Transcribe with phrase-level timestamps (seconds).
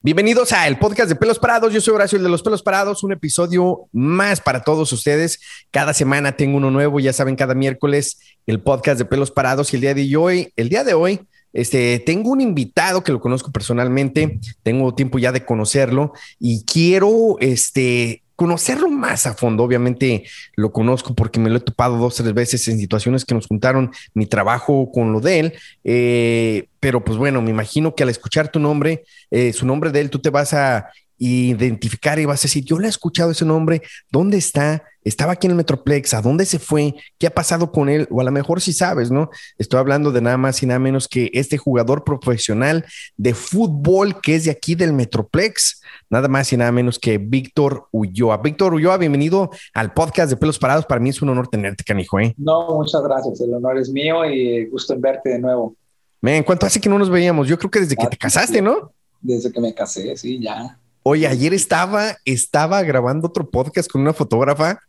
[0.00, 1.74] Bienvenidos a el podcast de Pelos Parados.
[1.74, 3.02] Yo soy Horacio, el de los Pelos Parados.
[3.02, 5.40] Un episodio más para todos ustedes.
[5.72, 7.00] Cada semana tengo uno nuevo.
[7.00, 9.72] Ya saben, cada miércoles el podcast de Pelos Parados.
[9.72, 11.22] Y el día de hoy, el día de hoy,
[11.52, 14.38] este, tengo un invitado que lo conozco personalmente.
[14.62, 19.64] Tengo tiempo ya de conocerlo y quiero, este, conocerlo más a fondo.
[19.64, 20.22] Obviamente
[20.54, 23.90] lo conozco porque me lo he topado dos, tres veces en situaciones que nos juntaron
[24.14, 25.54] mi trabajo con lo de él.
[25.82, 29.02] Eh, pero pues bueno, me imagino que al escuchar tu nombre,
[29.32, 30.88] eh, su nombre de él, tú te vas a
[31.18, 34.84] identificar y vas a decir, yo le he escuchado ese nombre, ¿dónde está?
[35.02, 36.94] Estaba aquí en el Metroplex, ¿a dónde se fue?
[37.18, 38.06] ¿Qué ha pasado con él?
[38.08, 39.30] O a lo mejor si sabes, ¿no?
[39.58, 44.36] Estoy hablando de nada más y nada menos que este jugador profesional de fútbol que
[44.36, 48.38] es de aquí del Metroplex, nada más y nada menos que Víctor Ulloa.
[48.38, 50.86] Víctor Ulloa, bienvenido al podcast de Pelos Parados.
[50.86, 52.34] Para mí es un honor tenerte, canijo, ¿eh?
[52.38, 53.40] No, muchas gracias.
[53.40, 55.76] El honor es mío y gusto en verte de nuevo.
[56.22, 57.46] ¿En ¿cuánto hace que no nos veíamos?
[57.46, 58.92] Yo creo que desde que te casaste, ¿no?
[59.20, 60.78] Desde que me casé, sí, ya.
[61.02, 64.80] Oye, ayer estaba, estaba grabando otro podcast con una fotógrafa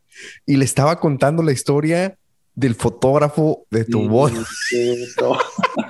[0.45, 2.17] y le estaba contando la historia
[2.55, 4.33] del fotógrafo de tu voz.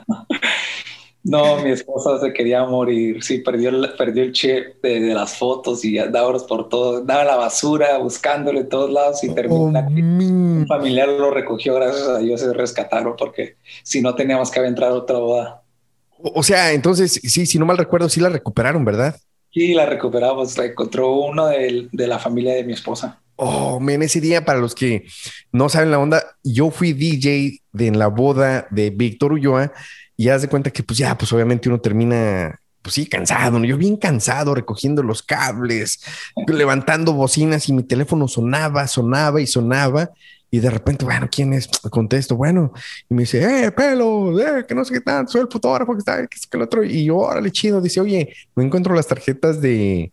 [1.24, 3.22] No, mi esposa se quería morir.
[3.22, 7.98] Sí, perdió, perdió el chip de, las fotos y daba por todo, daba la basura
[7.98, 9.64] buscándole en todos lados y terminó.
[9.64, 14.62] Oh, un familiar lo recogió, gracias a Dios se rescataron porque si no teníamos que
[14.62, 15.62] entrar a otra boda.
[16.22, 19.16] O sea, entonces, sí, si no mal recuerdo, sí la recuperaron, ¿verdad?
[19.52, 20.58] Sí, la recuperamos.
[20.58, 23.22] La encontró uno de, de la familia de mi esposa.
[23.36, 25.06] Oh, men, ese día, para los que
[25.54, 29.72] no saben la onda, yo fui DJ de, en la boda de Víctor Ulloa
[30.20, 33.64] y haz de cuenta que, pues ya, pues obviamente uno termina, pues sí, cansado.
[33.64, 36.02] Yo bien cansado recogiendo los cables,
[36.46, 40.10] levantando bocinas y mi teléfono sonaba, sonaba y sonaba.
[40.52, 41.70] Y de repente, bueno, ¿quién es?
[41.90, 42.74] Contesto, bueno,
[43.10, 46.00] y me dice, eh, pelo, eh, que no sé qué tanto, soy el fotógrafo que
[46.00, 46.84] está, que es el otro.
[46.84, 50.12] Y yo, órale, chido, dice, oye, no encuentro las tarjetas de,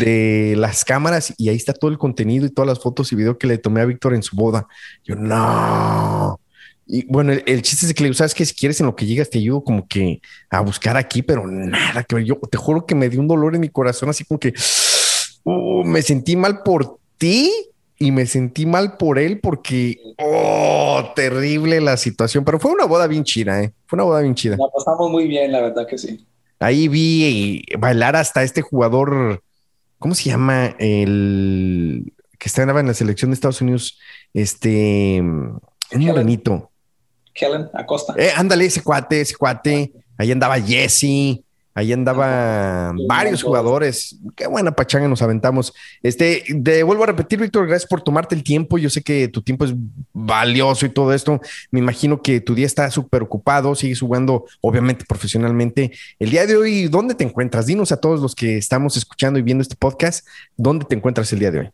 [0.00, 3.36] de las cámaras y ahí está todo el contenido y todas las fotos y video
[3.36, 4.66] que le tomé a Víctor en su boda.
[5.04, 6.40] Yo, no.
[6.94, 9.06] Y bueno, el, chiste es que le digo, sabes que si quieres en lo que
[9.06, 10.20] llegas te ayudo como que
[10.50, 13.62] a buscar aquí, pero nada que Yo te juro que me dio un dolor en
[13.62, 14.52] mi corazón, así como que
[15.44, 17.50] uh, me sentí mal por ti
[17.98, 22.44] y me sentí mal por él porque, oh, terrible la situación.
[22.44, 23.72] Pero fue una boda bien chida, ¿eh?
[23.86, 24.58] Fue una boda bien chida.
[24.58, 26.26] La pasamos muy bien, la verdad que sí.
[26.58, 29.42] Ahí vi bailar hasta este jugador,
[29.98, 30.76] ¿cómo se llama?
[30.78, 33.98] El que estaba en la selección de Estados Unidos,
[34.34, 35.60] este, un
[35.90, 36.68] morenito.
[37.34, 38.14] Kellen Acosta.
[38.16, 39.92] Eh, ándale, ese cuate, ese cuate.
[40.18, 41.42] Ahí andaba Jesse,
[41.74, 44.16] ahí andaba varios jugadores.
[44.36, 45.72] Qué buena pachanga nos aventamos.
[46.02, 48.78] Este, de, vuelvo a repetir, Víctor, gracias por tomarte el tiempo.
[48.78, 49.72] Yo sé que tu tiempo es
[50.12, 51.40] valioso y todo esto.
[51.70, 55.92] Me imagino que tu día está súper ocupado, sigues jugando, obviamente, profesionalmente.
[56.18, 57.66] El día de hoy, ¿dónde te encuentras?
[57.66, 60.26] Dinos a todos los que estamos escuchando y viendo este podcast,
[60.56, 61.70] ¿dónde te encuentras el día de hoy?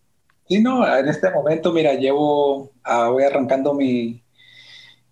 [0.49, 4.23] Sí, no, en este momento, mira, llevo, ah, voy arrancando mi,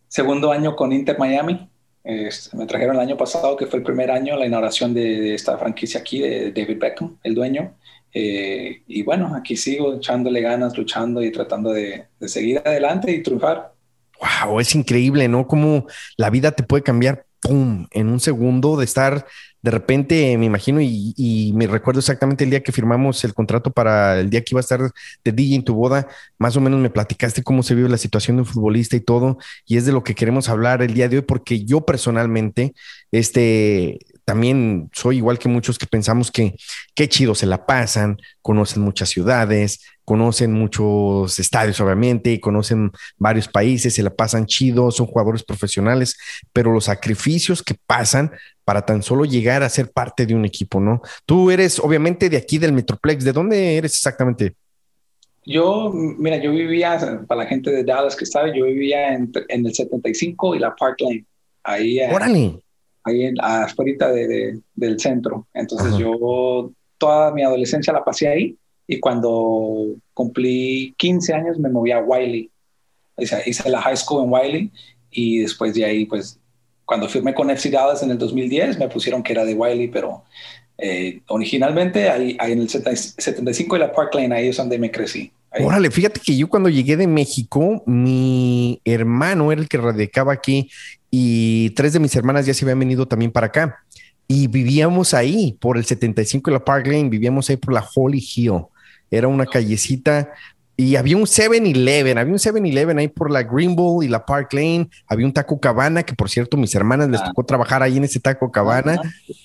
[0.09, 1.69] segundo año con Inter Miami.
[2.05, 6.01] me trajeron el año pasado, que fue el primer año, la inauguración de, esta franquicia
[6.01, 7.75] aquí, de David Beckham, el dueño.
[8.13, 13.23] Eh, y bueno, aquí sigo echándole ganas, luchando y tratando de, de seguir adelante y
[13.23, 13.73] triunfar.
[14.21, 15.47] Wow, es increíble, ¿no?
[15.47, 19.27] Cómo la vida te puede cambiar, pum, en un segundo de estar
[19.67, 24.21] de repente me imagino y, me recuerdo exactamente el día que firmamos el contrato para
[24.21, 24.81] el día que iba a estar
[25.25, 26.07] de DJ en tu boda,
[26.39, 29.39] más o menos me platicaste cómo se vive la situación de un futbolista y todo,
[29.67, 32.75] y es de lo que queremos hablar el día de hoy, porque yo personalmente,
[33.11, 36.57] este, también soy igual que muchos que pensamos que
[36.97, 43.95] qué chido se la pasan, conocen muchas ciudades, conocen muchos estadios, obviamente, conocen varios países,
[43.95, 46.19] se la pasan chido, son jugadores profesionales,
[46.53, 48.33] pero los sacrificios que pasan
[48.65, 51.03] para tan solo llegar a ser parte de un equipo, ¿no?
[51.25, 54.55] Tú eres obviamente de aquí del Metroplex, ¿de dónde eres exactamente?
[55.45, 59.73] Yo, mira, yo vivía, para la gente de Dallas que sabe, yo vivía en, el
[59.73, 61.25] 75 y la Park Lane.
[61.63, 62.61] Ahí, Órale.
[63.07, 65.47] Ahí en, afuera de, del centro.
[65.55, 71.93] Entonces yo toda mi adolescencia la pasé ahí y cuando cumplí 15 años me moví
[71.93, 72.51] a Wiley.
[73.19, 74.71] Hice, la high school en Wiley
[75.11, 76.39] y después de ahí, pues,
[76.85, 80.25] cuando firmé con FC Dallas en el 2010, me pusieron que era de Wiley, pero
[80.79, 85.33] eh, originalmente ahí, en el 75 y la Park Lane, ahí es donde me crecí.
[85.59, 90.71] Órale, fíjate que yo cuando llegué de México, mi hermano era el que radicaba aquí
[91.19, 93.83] y tres de mis hermanas ya se habían venido también para acá.
[94.29, 98.23] Y vivíamos ahí por el 75 y la Park Lane, vivíamos ahí por la Holy
[98.23, 98.67] Hill.
[99.11, 100.31] Era una callecita
[100.77, 104.91] y había un 7-Eleven, había un 7-Eleven ahí por la Greenville y la Park Lane,
[105.07, 107.29] había un taco cabana, que por cierto, mis hermanas les ah.
[107.29, 109.01] tocó trabajar ahí en ese taco cabana.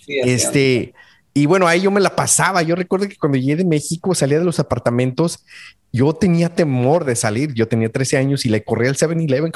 [0.07, 0.93] este,
[1.33, 2.61] Y bueno, ahí yo me la pasaba.
[2.61, 5.45] Yo recuerdo que cuando llegué de México, salía de los apartamentos,
[5.93, 7.53] yo tenía temor de salir.
[7.53, 9.51] Yo tenía 13 años y le corría al 7-Eleven.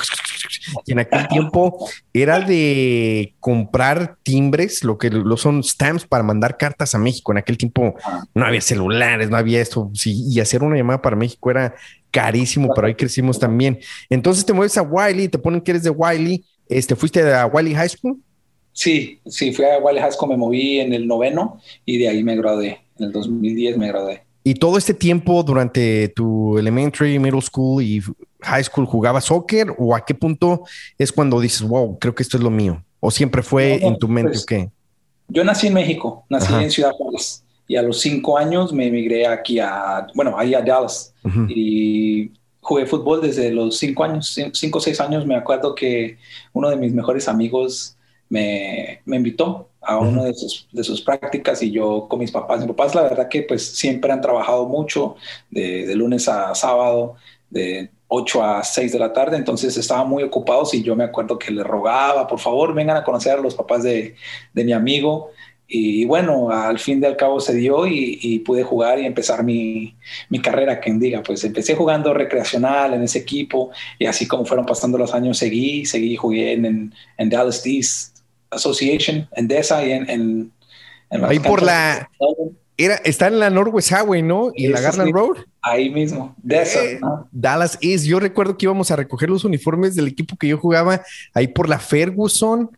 [0.86, 6.58] Y en aquel tiempo era de comprar timbres, lo que lo son stamps para mandar
[6.58, 7.32] cartas a México.
[7.32, 7.96] En aquel tiempo
[8.34, 9.92] no había celulares, no había esto.
[9.94, 11.76] Sí, y hacer una llamada para México era
[12.12, 13.80] carísimo, pero ahí crecimos también.
[14.10, 16.46] Entonces te mueves a Wiley, te ponen que eres de Wiley.
[16.70, 18.20] Este, ¿Fuiste a Wiley High School?
[18.76, 22.82] Sí, sí, fui a School, me moví en el noveno y de ahí me gradué.
[23.00, 24.22] En el 2010 me gradué.
[24.44, 28.02] Y todo este tiempo durante tu elementary, middle school y
[28.42, 30.64] high school jugabas soccer o a qué punto
[30.98, 32.84] es cuando dices, wow, creo que esto es lo mío?
[33.00, 34.70] ¿O siempre fue en tu mente pues, qué?
[35.30, 39.26] Yo nací en México, nací en Ciudad Juárez y a los cinco años me emigré
[39.26, 41.14] aquí a, bueno, ahí a Dallas
[41.48, 42.30] y
[42.60, 45.26] jugué fútbol desde los cinco años, cinco o seis años.
[45.26, 46.18] Me acuerdo que
[46.52, 47.95] uno de mis mejores amigos
[48.30, 52.60] me, me invitó a una de sus, de sus prácticas y yo con mis papás.
[52.60, 55.16] Mis papás, la verdad que pues siempre han trabajado mucho,
[55.50, 57.16] de, de lunes a sábado,
[57.50, 61.40] de 8 a 6 de la tarde, entonces estaban muy ocupados y yo me acuerdo
[61.40, 64.16] que le rogaba, por favor, vengan a conocer a los papás de,
[64.54, 65.32] de mi amigo.
[65.68, 69.44] Y bueno, al fin y al cabo se dio y, y pude jugar y empezar
[69.44, 69.96] mi,
[70.30, 74.68] mi, carrera, quien diga, pues empecé jugando recreacional en ese equipo y así como fueron
[74.68, 78.15] pasando los años seguí, seguí, jugué en, en, Dallas East
[78.56, 80.10] Association, en DESA y en...
[80.10, 80.52] en,
[81.24, 82.10] Ahí por la...
[82.78, 84.52] Era, está en la Northwest Highway, ¿no?
[84.54, 85.38] Y en la Garland Road.
[85.62, 87.00] Ahí mismo, eh,
[87.32, 88.06] Dallas East.
[88.06, 91.02] Yo recuerdo que íbamos a recoger los uniformes del equipo que yo jugaba
[91.34, 92.70] ahí por la Ferguson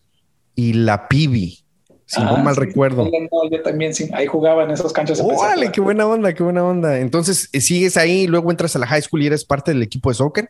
[0.55, 1.59] y la Pibi,
[2.05, 3.11] si no ah, mal recuerdo.
[3.51, 4.09] yo también, sí.
[4.13, 5.19] Ahí jugaba en esas canchas.
[5.19, 5.71] ¡Órale!
[5.71, 6.33] ¡Qué buena onda!
[6.33, 6.97] ¡Qué buena onda!
[6.99, 10.09] Entonces, eh, sigues ahí, luego entras a la high school y eres parte del equipo
[10.09, 10.49] de soccer.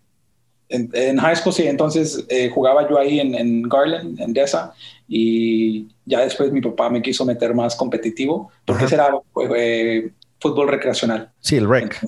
[0.69, 1.65] En, high school, sí.
[1.65, 4.73] Entonces, eh, jugaba yo ahí en, Garland, en Desa,
[5.07, 9.11] y ya después mi papá me quiso meter más competitivo, porque ese era
[10.39, 11.31] fútbol recreacional.
[11.39, 11.99] Sí, el rec.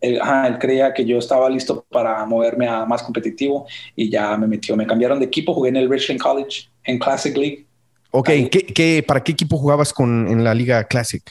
[0.00, 0.20] él,
[0.58, 4.76] creía que yo estaba listo para moverme a más competitivo y ya me metió.
[4.76, 7.66] Me cambiaron de equipo, jugué en el Richland College, en Classic League.
[8.10, 11.22] Ok, ¿Qué, para qué equipo jugabas con, en la Liga Classic?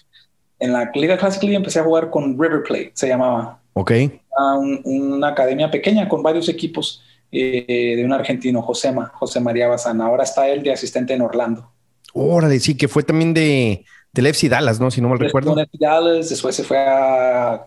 [0.59, 3.59] En la Liga Classic League empecé a jugar con River Plate, se llamaba.
[3.73, 3.91] Ok.
[4.83, 7.01] una academia pequeña con varios equipos
[7.35, 9.99] eh, de un argentino, Josema, José María Bazán.
[10.01, 11.71] Ahora está él de asistente en Orlando.
[12.13, 14.91] Órale, sí, que fue también de, del FC Dallas, ¿no?
[14.91, 15.55] Si no mal recuerdo.
[15.79, 17.65] Dallas, después se fue a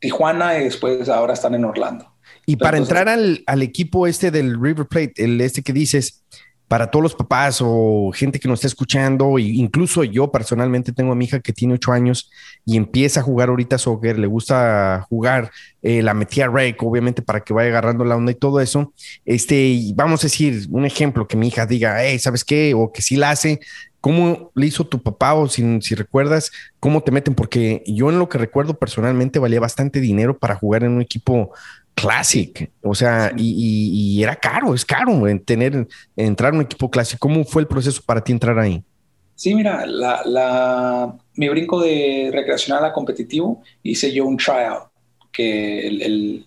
[0.00, 2.12] Tijuana y después ahora están en Orlando.
[2.46, 6.24] Y para entrar al, al, equipo este del River Plate, el este que dices,
[6.68, 11.12] para todos los papás o gente que nos está escuchando, e incluso yo personalmente tengo
[11.12, 12.30] a mi hija que tiene ocho años
[12.64, 15.52] y empieza a jugar ahorita soccer, le gusta jugar,
[15.82, 18.92] eh, la metí a obviamente para que vaya agarrando la onda y todo eso.
[19.24, 22.74] Este, vamos a decir un ejemplo que mi hija diga, hey, ¿sabes qué?
[22.74, 23.60] O que sí la hace.
[24.00, 27.34] ¿Cómo le hizo tu papá o si recuerdas cómo te meten?
[27.34, 31.52] Porque yo en lo que recuerdo personalmente valía bastante dinero para jugar en un equipo
[31.96, 37.18] Classic, o sea, y, era caro, es caro en tener, entrar en un equipo Classic.
[37.18, 38.84] ¿Cómo fue el proceso para ti entrar ahí?
[39.34, 44.90] Sí, mira, la, mi brinco de recreacional a competitivo hice yo un tryout,
[45.32, 46.46] que el,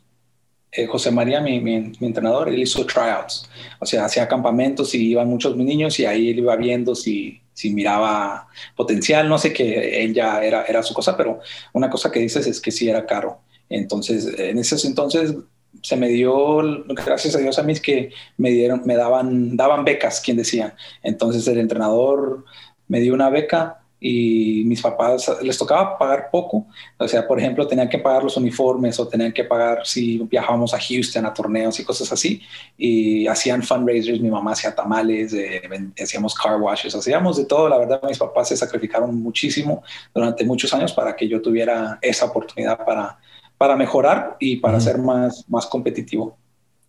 [0.71, 3.49] eh, José María, mi, mi, entrenador, él hizo tryouts,
[3.79, 7.71] o sea, hacía campamentos y iban muchos niños y ahí él iba viendo si, si
[7.71, 11.39] miraba potencial, no sé que él ya era, era su cosa, pero
[11.73, 13.39] una cosa que dices es que sí era caro.
[13.69, 15.35] Entonces, en ese entonces
[15.81, 16.57] se me dio,
[16.87, 20.75] gracias a Dios a mí, que me dieron, me daban, daban becas, quien decía.
[21.03, 22.43] Entonces el entrenador
[22.87, 26.65] me dio una beca y mis papás les tocaba pagar poco.
[26.97, 30.73] O sea, por ejemplo, tenían que pagar los uniformes o tenían que pagar si viajábamos
[30.73, 32.41] a Houston a torneos y cosas así.
[32.77, 35.61] Y hacían fundraisers, mi mamá hacía tamales, eh,
[36.01, 37.67] hacíamos car washes, hacíamos de todo.
[37.67, 39.83] La verdad, mis papás se sacrificaron muchísimo
[40.13, 43.19] durante muchos años para que yo tuviera esa oportunidad para
[43.59, 46.37] para mejorar y para ser más, más competitivo.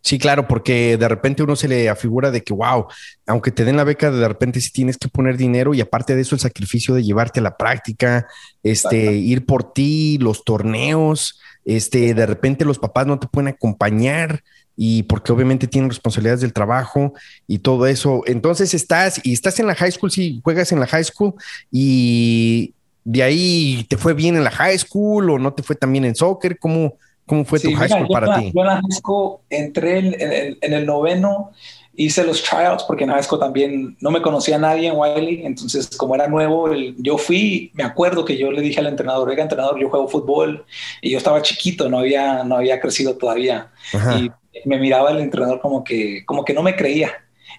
[0.02, 2.86] Sí, claro, porque de repente uno se le afigura de que, wow,
[3.26, 6.22] aunque te den la beca, de repente sí tienes que poner dinero y aparte de
[6.22, 8.26] eso el sacrificio de llevarte a la práctica,
[8.62, 14.42] este, ir por ti, los torneos, este, de repente los papás no te pueden acompañar
[14.76, 17.12] y porque obviamente tienen responsabilidades del trabajo
[17.48, 18.22] y todo eso.
[18.26, 21.34] Entonces estás y estás en la high school, sí, juegas en la high school
[21.70, 22.74] y
[23.10, 26.04] de ahí te fue bien en la high school o no te fue tan bien
[26.04, 26.58] en soccer?
[26.60, 26.94] ¿Cómo,
[27.26, 28.52] cómo fue tu high school para ti?
[28.54, 31.50] Yo en la high school entré en, el, noveno,
[31.96, 35.88] hice los tryouts porque en high school también no me conocía nadie en Wiley, entonces
[35.96, 39.80] como era nuevo, yo fui, me acuerdo que yo le dije al entrenador, oiga entrenador,
[39.80, 40.64] yo juego fútbol
[41.02, 43.72] y yo estaba chiquito, no había, no había crecido todavía
[44.16, 44.30] y
[44.68, 47.12] me miraba el entrenador como que, como que no me creía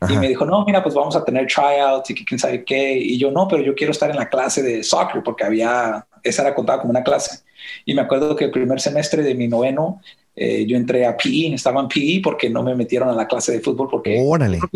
[0.09, 2.97] Y me dijo, no, mira, pues vamos a tener tryouts y quién sabe qué.
[2.97, 6.41] Y yo, no, pero yo quiero estar en la clase de soccer porque había, esa
[6.41, 7.43] era contada como una clase.
[7.85, 10.01] Y me acuerdo que el primer semestre de mi noveno,
[10.35, 13.51] eh, yo entré a PE, estaba en PE porque no me metieron a la clase
[13.51, 14.19] de fútbol porque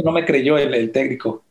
[0.04, 1.44] no me creyó el, técnico.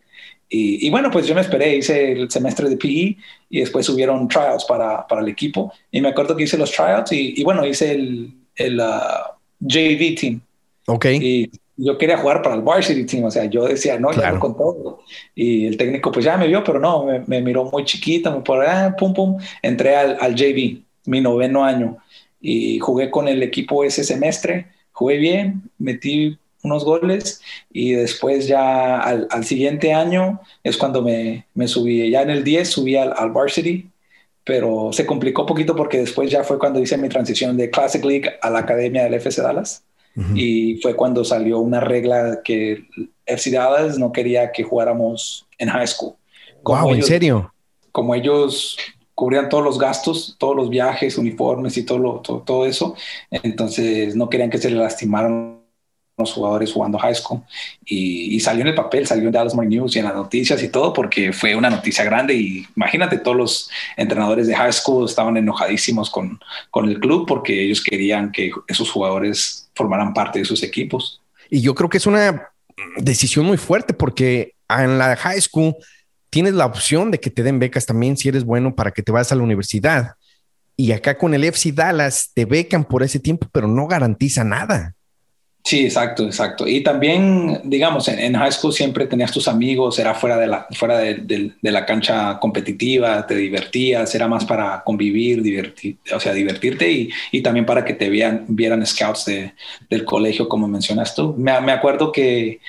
[0.48, 3.16] Y, bueno, pues yo me esperé, hice el semestre de PE
[3.50, 5.72] y después subieron tryouts para, para el equipo.
[5.90, 10.14] Y me acuerdo que hice los tryouts y, y bueno, hice el, el uh, JV
[10.14, 10.40] team.
[10.86, 11.06] Ok.
[11.06, 14.56] Y yo quería jugar para el varsity team, o sea, yo decía, no, ya con
[14.56, 15.00] todo.
[15.34, 18.64] Y el técnico pues ya me vio, pero no, me, miró muy chiquito, me por
[18.64, 21.98] ah, pum, pum, entré al, al JV, mi noveno año,
[22.40, 28.98] y jugué con el equipo ese semestre, jugué bien, metí unos goles y después ya
[28.98, 33.12] al, al siguiente año es cuando me, me, subí, ya en el 10 subí al,
[33.16, 33.90] al varsity
[34.44, 38.04] pero se complicó un poquito porque después ya fue cuando hice mi transición de Classic
[38.04, 39.82] League a la academia del FC Dallas.
[40.34, 42.84] Y fue cuando salió una regla que
[43.26, 46.14] FC Dallas no quería que jugáramos en high school.
[46.62, 47.52] Como wow, ¿en serio?
[47.90, 48.76] Como ellos
[49.14, 52.96] cubrían todos los gastos, todos los viajes, uniformes y todo, todo, todo eso,
[53.30, 55.60] entonces no querían que se le lastimaran
[56.16, 57.42] los jugadores jugando high school
[57.84, 60.68] y, salió en el papel, salió en Dallas Morning News y en las noticias y
[60.68, 65.36] todo porque fue una noticia grande y imagínate todos los entrenadores de high school estaban
[65.36, 66.38] enojadísimos con,
[66.70, 71.20] con el club porque ellos querían que esos jugadores formaran parte de sus equipos.
[71.50, 72.48] Y yo creo que es una
[72.96, 75.74] decisión muy fuerte porque en la high school
[76.30, 79.12] tienes la opción de que te den becas también si eres bueno para que te
[79.12, 80.14] vayas a la universidad.
[80.76, 84.93] Y acá con el FC Dallas te becan por ese tiempo, pero no garantiza nada.
[85.66, 86.68] Sí, exacto, exacto.
[86.68, 90.98] Y también, digamos, en, high school siempre tenías tus amigos, era fuera de la, fuera
[90.98, 97.08] de, la cancha competitiva, te divertías, era más para convivir, divertir, o sea, divertirte y,
[97.32, 98.46] y también para que te vieran,
[98.86, 99.54] scouts de,
[99.88, 101.34] del colegio, como mencionas tú.
[101.38, 102.60] Me, me acuerdo que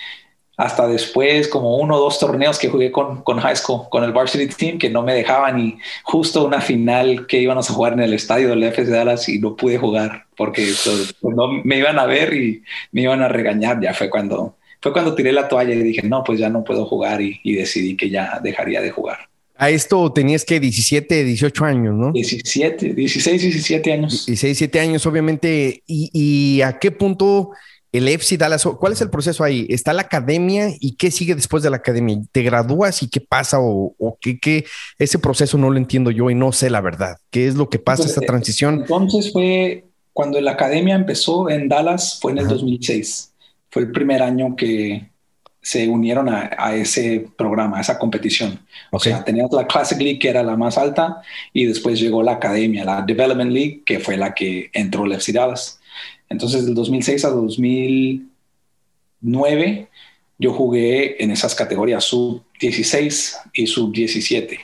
[0.58, 4.14] hasta después, como uno o dos torneos que jugué con, con high school, con el
[4.14, 8.02] varsity team, que no me dejaban y justo una final que íbamos a jugar en
[8.02, 12.06] el estadio del FC Dallas y no pude jugar porque pues, no, me iban a
[12.06, 13.80] ver y me iban a regañar.
[13.82, 16.86] Ya fue cuando, fue cuando tiré la toalla y dije, no, pues ya no puedo
[16.86, 19.30] jugar y, y decidí que ya dejaría de jugar.
[19.58, 22.12] A esto tenías que 17, 18 años, ¿no?
[22.12, 24.26] 17, 16, 17 años.
[24.26, 25.82] 16, 17 años, obviamente.
[25.88, 27.52] ¿Y, y a qué punto
[27.98, 29.66] el EFSI Dallas, ¿cuál es el proceso ahí?
[29.70, 32.18] ¿Está la academia y qué sigue después de la academia?
[32.32, 33.58] ¿Te gradúas y qué pasa?
[33.60, 34.66] ¿O, qué,
[34.98, 37.18] Ese proceso no lo entiendo yo y no sé la verdad.
[37.30, 38.82] ¿Qué es lo que pasa, esta transición?
[38.82, 43.34] Entonces fue cuando la academia empezó en Dallas, fue en el 2006.
[43.70, 45.10] Fue el primer año que
[45.62, 48.60] se unieron a, ese programa, a esa competición.
[48.92, 51.22] O sea, tenías la Classic League, que era la más alta,
[51.52, 55.34] y después llegó la academia, la Development League, que fue la que entró el FC
[55.34, 55.80] Dallas.
[56.30, 59.88] Entonces, del 2006 a 2009,
[60.38, 64.60] yo jugué en esas categorías sub 16 y sub 17.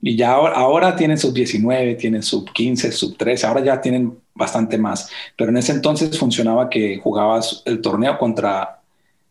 [0.00, 4.78] Y ya ahora, tienen sub 19, tienen sub 15, sub 13, ahora ya tienen bastante
[4.78, 5.10] más.
[5.36, 8.80] Pero en ese entonces funcionaba que jugabas el torneo contra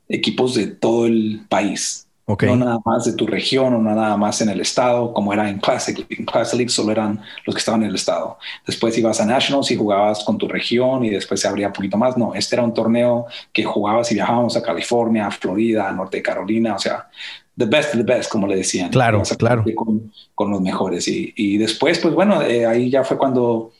[0.09, 2.06] equipos de todo el país.
[2.27, 5.59] No nada más de tu región o nada más en el estado, como era en
[5.59, 6.05] Classic.
[6.09, 8.37] En Classic League solo eran los que estaban en el estado.
[8.65, 11.97] Después ibas a Nationals y jugabas con tu región y después se abría un poquito
[11.97, 12.17] más.
[12.17, 16.17] No, este era un torneo que jugabas y viajábamos a California, a Florida, a Norte
[16.17, 17.07] de Carolina, o sea,
[17.57, 18.89] the best of the best, como le decían.
[18.89, 19.63] Claro, claro.
[19.73, 21.07] Con, con, los mejores.
[21.07, 23.71] Y, y después, pues bueno, eh, ahí ya fue cuando,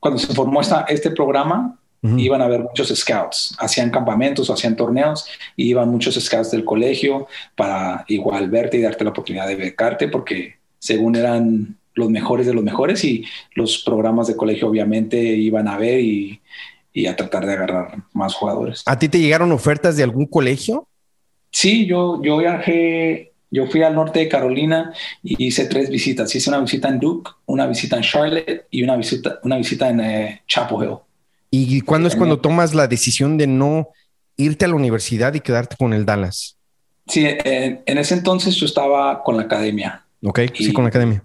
[0.00, 1.78] cuando se formó esta, este programa
[2.18, 6.64] Iban a ver muchos scouts, hacían campamentos o hacían torneos, y iban muchos scouts del
[6.64, 12.46] colegio para igual verte y darte la oportunidad de becarte, porque según eran los mejores
[12.46, 16.40] de los mejores y los programas de colegio obviamente iban a ver y,
[16.92, 18.82] y a tratar de agarrar más jugadores.
[18.86, 20.86] ¿A ti te llegaron ofertas de algún colegio?
[21.50, 26.34] Sí, yo, yo viajé, yo fui al norte de Carolina y hice tres visitas.
[26.34, 30.00] Hice una visita en Duke, una visita en Charlotte y una visita, una visita en
[30.00, 30.96] eh, Chapel Hill.
[31.64, 33.88] ¿Y cuándo es cuando tomas la decisión de no
[34.36, 36.56] irte a la universidad y quedarte con el Dallas?
[37.06, 40.04] Sí, en, ese entonces yo estaba con la academia.
[40.22, 41.24] Ok, sí, con la academia.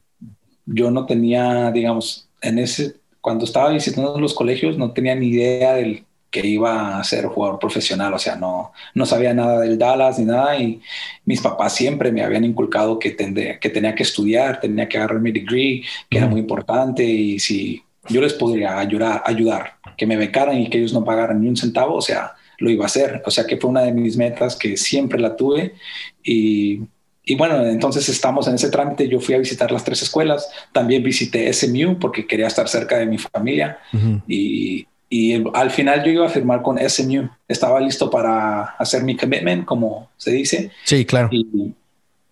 [0.65, 5.73] Yo no tenía, digamos, en ese, cuando estaba visitando los colegios, no tenía ni idea
[5.73, 10.17] del que iba a ser jugador profesional, o sea, no, no sabía nada del Dallas
[10.17, 10.81] ni nada y
[11.25, 15.33] mis papás siempre me habían inculcado que, que tenía que estudiar, tenía que agarrar mi
[15.33, 20.57] degree, que era muy importante y si yo les podría ayudar, ayudar, que me becaran
[20.57, 23.21] y que ellos no pagaran ni un centavo, o sea, lo iba a hacer.
[23.25, 25.75] O sea, que fue una de mis metas que siempre la tuve
[26.23, 26.81] y,
[27.23, 29.07] y bueno, entonces estamos en ese trámite.
[29.07, 33.05] Yo fui a visitar las tres escuelas, también visité SMU porque quería estar cerca de
[33.05, 33.79] mi familia
[34.27, 37.29] y, y al final yo iba a firmar con SMU.
[37.47, 40.71] Estaba listo para hacer mi commitment, como se dice.
[40.85, 41.29] Sí, claro.
[41.31, 41.73] Y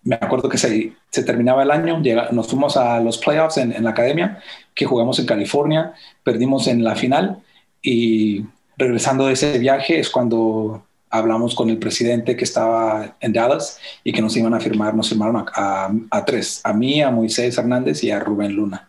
[0.02, 3.72] me acuerdo que se, se terminaba el año, llega, nos fuimos a los playoffs en,
[3.72, 4.42] en, la academia,
[4.80, 5.92] que jugamos en California,
[6.24, 7.42] perdimos en la final
[7.82, 8.46] y
[8.78, 14.10] regresando de ese viaje es cuando hablamos con el presidente que estaba en Dallas y
[14.10, 17.58] que nos iban a firmar, nos firmaron a, a, a tres, a mí, a Moisés
[17.58, 18.88] Hernández y a Rubén Luna,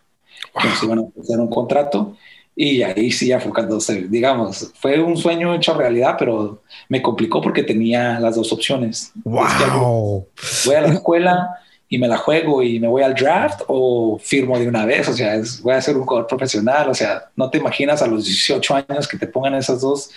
[0.54, 0.62] wow.
[0.62, 2.16] que nos iban a hacer un contrato
[2.56, 7.02] y ahí sí ya fue cuando se, digamos, fue un sueño hecho realidad, pero me
[7.02, 9.12] complicó porque tenía las dos opciones.
[9.24, 10.26] Wow.
[10.64, 11.50] voy a la escuela
[11.92, 15.12] y me la juego y me voy al draft o firmo de una vez, o
[15.12, 18.24] sea, es, voy a ser un jugador profesional, o sea, no te imaginas a los
[18.24, 20.10] 18 años que te pongan esas dos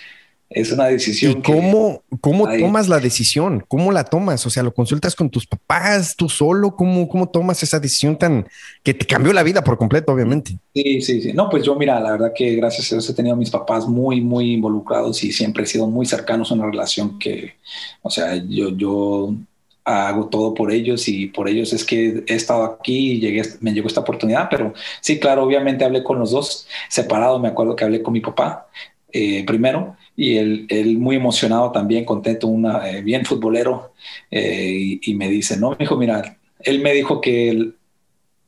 [0.48, 1.32] es una decisión.
[1.32, 3.62] ¿Y cómo, cómo tomas la decisión?
[3.68, 4.46] ¿Cómo la tomas?
[4.46, 6.74] O sea, ¿lo consultas con tus papás, tú solo?
[6.76, 8.46] ¿Cómo, cómo tomas esa decisión tan
[8.82, 10.56] que te cambió la vida por completo, obviamente?
[10.72, 11.32] Sí, sí, sí.
[11.34, 13.86] No, pues yo, mira, la verdad que gracias a Dios he tenido a mis papás
[13.86, 17.56] muy, muy involucrados y siempre he sido muy cercanos a una relación que,
[18.00, 19.34] o sea, yo, yo
[19.86, 23.72] hago todo por ellos y por ellos es que he estado aquí y llegué, me
[23.72, 27.84] llegó esta oportunidad, pero sí, claro, obviamente hablé con los dos separado, me acuerdo que
[27.84, 28.66] hablé con mi papá
[29.12, 33.92] eh, primero y él, muy emocionado también, contento, una, eh, bien futbolero,
[34.30, 37.76] eh, y, y, me dice, no, me dijo, mira, él me dijo que él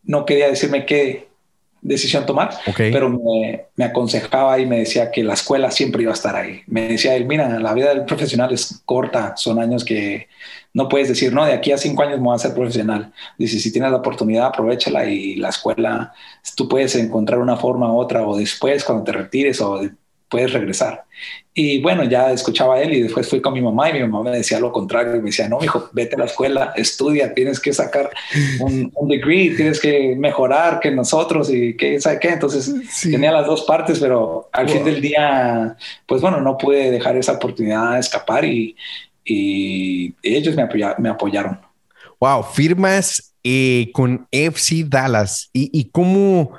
[0.02, 1.28] no quería decirme qué
[1.88, 2.92] decisión tomar, okay.
[2.92, 6.62] pero me, me, aconsejaba y me decía que la escuela siempre iba a estar ahí.
[6.66, 10.28] Me decía él, mira, la vida del profesional es corta, son años que
[10.75, 13.12] no puedes decir, no, de aquí a cinco años me voy a ser profesional.
[13.37, 16.12] Dice, si tienes la oportunidad, aprovechala y la escuela,
[16.57, 19.80] tú puedes encontrar una forma u otra o después cuando te retires o
[20.29, 21.05] puedes regresar.
[21.55, 24.31] Y bueno, ya escuchaba a él y después fui con mi mamá y mi mamá
[24.31, 25.15] me decía lo contrario.
[25.15, 28.11] Me decía, no, hijo, vete a la escuela, estudia, tienes que sacar
[28.61, 32.29] un, un degree, tienes que mejorar que nosotros y qué sabe qué.
[32.29, 33.11] Entonces sí.
[33.11, 34.75] tenía las dos partes, pero al wow.
[34.75, 38.77] fin del día, pues bueno, no pude dejar esa oportunidad de escapar y,
[39.25, 41.61] y ellos me, apoya, me apoyaron.
[42.21, 46.53] Wow, firmas eh, con FC Dallas y, y cómo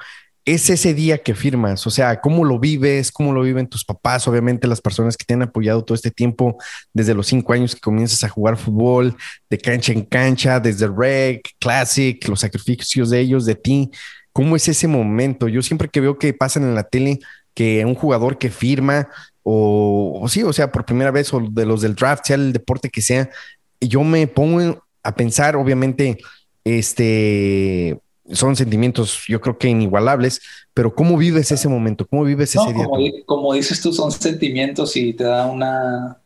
[0.53, 1.86] es ese día que firmas?
[1.86, 3.12] O sea, ¿cómo lo vives?
[3.12, 4.27] ¿Cómo lo viven tus papás?
[4.27, 6.57] Obviamente las personas que te han apoyado todo este tiempo,
[6.94, 9.16] desde los cinco años que comienzas a jugar fútbol,
[9.50, 13.92] de cancha en cancha, desde Reg, Classic, los sacrificios de ellos, de ti.
[14.33, 15.48] ¿Cómo es ese momento?
[15.48, 17.20] Yo siempre que veo que pasan en la tele
[17.53, 19.07] que un jugador que firma
[19.44, 22.53] o, o sí, o sea, por primera vez o de los del draft, sea el
[22.53, 23.29] deporte que sea,
[23.81, 26.18] yo me pongo a pensar, obviamente,
[26.64, 28.00] este,
[28.31, 30.42] son sentimientos, yo creo que inigualables,
[30.74, 32.08] pero ¿cómo vives ese momento?
[32.08, 32.86] ¿Cómo vives no, ese día?
[32.86, 36.18] Como, como, dices tú, son sentimientos y te da una...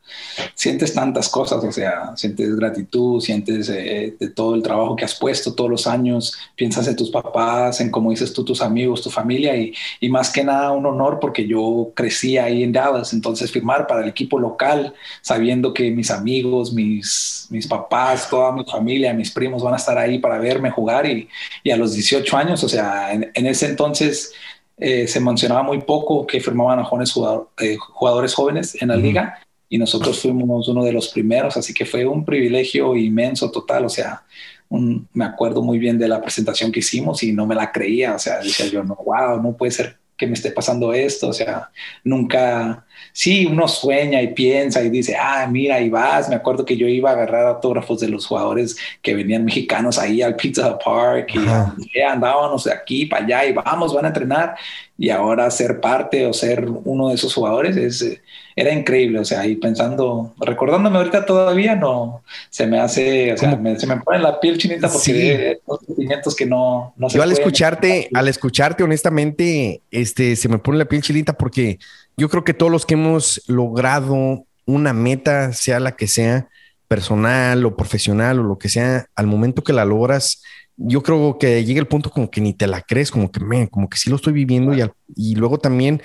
[0.54, 5.16] Sientes tantas cosas, o sea, sientes gratitud, sientes eh, de todo el trabajo que has
[5.16, 9.10] puesto todos los años, piensas en tus papás, en como dices tú, tus amigos, tu
[9.10, 13.50] familia y, y más que nada un honor porque yo crecí ahí en Dallas, entonces
[13.50, 19.14] firmar para el equipo local, sabiendo que mis amigos, mis, mis papás, toda mi familia,
[19.14, 21.30] mis primos van a estar ahí para verme jugar y,
[21.64, 24.34] y a los 18 años, o sea, en, en ese entonces
[24.78, 28.96] eh, se mencionaba muy poco que firmaban a jóvenes jugador, eh, jugadores jóvenes en la
[28.96, 29.02] uh -huh.
[29.02, 33.86] liga y nosotros fuimos uno de los primeros, así que fue un privilegio inmenso total,
[33.86, 34.24] o sea,
[34.70, 38.16] un, me acuerdo muy bien de la presentación que hicimos y no me la creía,
[38.16, 41.34] o sea, decía yo, no, wow, no puede ser que me esté pasando esto, o
[41.34, 41.70] sea,
[42.04, 46.78] nunca, sí, uno sueña y piensa y dice, ah, mira, ahí vas, me acuerdo que
[46.78, 51.32] yo iba a agarrar autógrafos de los jugadores que venían mexicanos ahí al Pizza Park
[51.34, 51.76] y Ajá.
[52.12, 54.56] andábamos de aquí para allá y vamos, van a entrenar
[55.04, 58.22] y ahora ser parte o ser uno de esos jugadores es,
[58.56, 63.58] era increíble, o sea, y pensando, recordándome ahorita todavía, no, se me hace, o sea,
[63.58, 65.62] me, se me pone la piel chinita porque sí.
[65.68, 70.58] son sentimientos que no, no se Yo al escucharte, al escucharte, honestamente, este, se me
[70.58, 71.80] pone la piel chinita porque
[72.16, 76.48] yo creo que todos los que hemos logrado una meta, sea la que sea,
[76.88, 80.42] personal o profesional o lo que sea, al momento que la logras,
[80.78, 83.68] yo creo que llega el punto como que ni te la crees, como que me,
[83.70, 86.02] como que sí lo estoy viviendo y, al, y luego también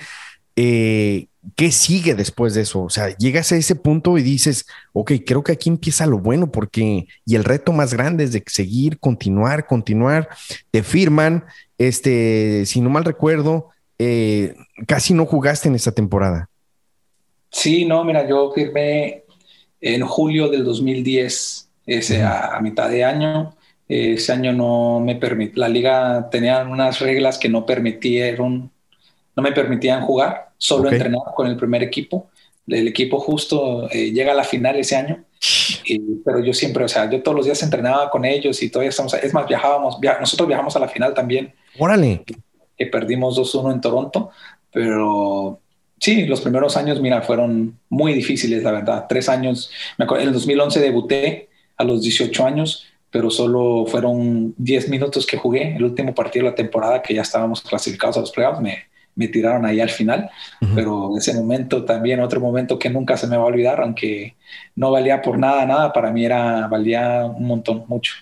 [0.55, 2.83] eh, ¿qué sigue después de eso?
[2.83, 6.51] O sea, llegas a ese punto y dices, ok, creo que aquí empieza lo bueno
[6.51, 10.27] porque, y el reto más grande es de seguir, continuar, continuar,
[10.71, 11.45] te firman,
[11.77, 14.55] este, si no mal recuerdo, eh,
[14.87, 16.49] casi no jugaste en esta temporada.
[17.51, 19.23] Sí, no, mira, yo firmé
[19.81, 23.55] en julio del 2010, ese, a, a mitad de año,
[23.89, 28.71] ese año no me permitió, la liga tenía unas reglas que no permitieron,
[29.35, 30.97] no me permitían jugar solo okay.
[30.97, 32.29] entrenar con el primer equipo.
[32.67, 35.23] El equipo justo eh, llega a la final ese año,
[36.23, 39.13] pero yo siempre, o sea, yo todos los días entrenaba con ellos y todavía estamos,
[39.15, 41.51] es más, viajábamos, via nosotros viajamos a la final también.
[41.79, 42.23] Órale.
[42.77, 44.29] Que perdimos 2-1 en Toronto,
[44.71, 45.59] pero
[45.99, 49.05] Sí, los primeros años, mira, fueron muy difíciles, la verdad.
[49.09, 54.53] Tres años, me acuerdo, en el 2011 debuté a los 18 años, pero solo fueron
[54.57, 55.75] 10 minutos que jugué.
[55.75, 59.27] El último partido de la temporada, que ya estábamos clasificados a los playoffs, me, me
[59.27, 60.29] tiraron ahí al final.
[60.75, 64.35] Pero ese momento también, otro momento que nunca se me va a olvidar, aunque
[64.75, 68.13] no valía por nada, nada, para mí era, valía un montón, mucho.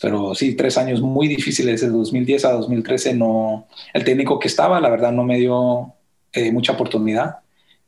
[0.00, 4.80] Pero sí, tres años muy difíciles, de 2010 a 2013, no, el técnico que estaba,
[4.80, 5.92] la verdad, no me dio
[6.32, 7.36] eh, mucha oportunidad.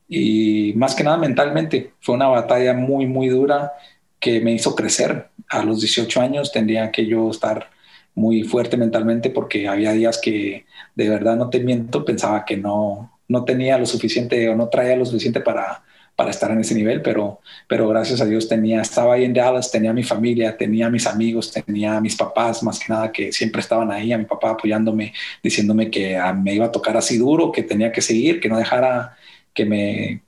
[0.07, 3.73] Y más que nada mentalmente, fue una batalla muy, muy dura
[4.21, 5.29] que me hizo crecer.
[5.49, 7.71] A los 18 años tendría que yo estar
[8.15, 13.19] muy fuerte mentalmente porque había días que de verdad no te miento, pensaba que no,
[13.29, 15.85] no tenía lo suficiente o no traía lo suficiente para,
[16.17, 19.71] para estar en ese nivel, pero, pero gracias a Dios tenía, estaba ahí en Dallas,
[19.71, 23.93] tenía mi familia, tenía mis amigos, tenía mis papás, más que nada que siempre estaban
[23.93, 27.63] ahí, a mi papá apoyándome, diciéndome que ah, me iba a tocar así duro, que
[27.63, 29.17] tenía que seguir, que no dejara
[29.55, 30.23] que me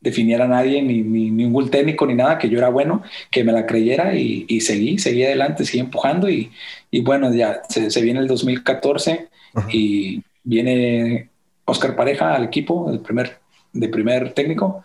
[0.00, 4.14] definiera nadie, ni, ningún técnico, ni nada, que yo era bueno, que me la creyera
[4.14, 6.50] y, seguí, seguí adelante, seguí empujando y,
[6.90, 9.28] y bueno, ya se, viene el 2014
[9.72, 11.30] y viene
[11.64, 13.38] Oscar Pareja al equipo, el primer
[13.72, 14.84] de primer técnico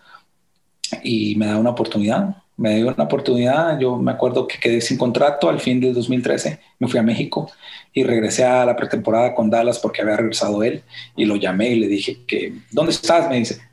[1.02, 2.36] y me da una oportunidad.
[2.56, 6.60] Me dio una oportunidad, yo me acuerdo que quedé sin contrato al fin del 2013,
[6.78, 7.50] me fui a México
[7.94, 10.82] y regresé a la pretemporada con Dallas porque había regresado él
[11.16, 13.28] y lo llamé y le dije que, ¿dónde estás?
[13.28, 13.71] Me dice.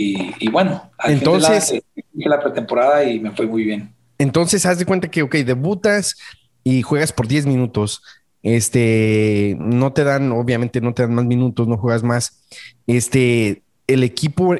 [0.00, 3.92] Y, bueno, al entonces fin de la, la pretemporada y me fue muy bien.
[4.18, 6.16] Entonces, haz de cuenta que, ok, debutas
[6.62, 8.02] y juegas por 10 minutos.
[8.44, 12.40] Este, no te dan, obviamente no te dan más minutos, no juegas más.
[12.86, 14.54] Este, el equipo,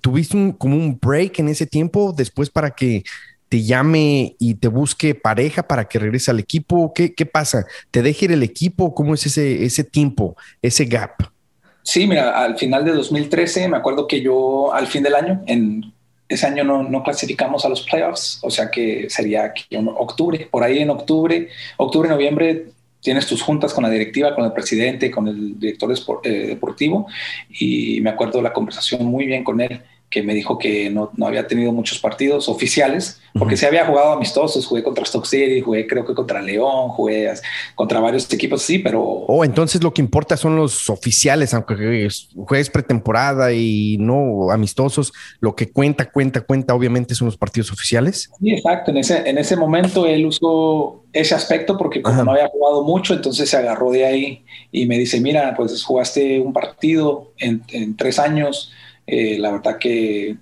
[0.00, 3.02] tuviste un, como un break en ese tiempo después para que
[3.48, 6.92] te llame y te busque pareja para que regrese al equipo?
[6.94, 7.66] ¿Qué, qué pasa?
[7.90, 8.94] ¿Te deje ir el equipo?
[8.94, 11.12] ¿Cómo es ese, ese tiempo, ese gap?
[11.88, 15.90] Sí, mira, al final de 2013, me acuerdo que yo al fin del año, en
[16.28, 20.46] ese año no, no clasificamos a los playoffs, o sea que sería aquí en octubre,
[20.50, 21.48] por ahí en octubre,
[21.78, 22.66] octubre, noviembre
[23.00, 25.90] tienes tus juntas con la directiva, con el presidente, con el director
[26.24, 27.06] eh, deportivo
[27.48, 31.26] y me acuerdo la conversación muy bien con él que me dijo que no, no
[31.26, 35.86] había tenido muchos partidos oficiales, porque se había jugado amistosos, jugué contra Stock City, jugué
[35.86, 37.30] creo que contra León, jugué
[37.74, 39.02] contra varios equipos sí, pero...
[39.02, 45.54] Oh, entonces lo que importa son los oficiales, aunque juegues pretemporada y no amistosos, lo
[45.54, 48.30] que cuenta, cuenta, cuenta, obviamente son los partidos oficiales.
[48.40, 52.48] Sí, exacto, en ese, en ese momento él usó ese aspecto porque como no había
[52.48, 57.32] jugado mucho, entonces se agarró de ahí y me dice, mira, pues jugaste un partido
[57.38, 58.72] en, en tres años,
[59.08, 60.36] eh, la verdad que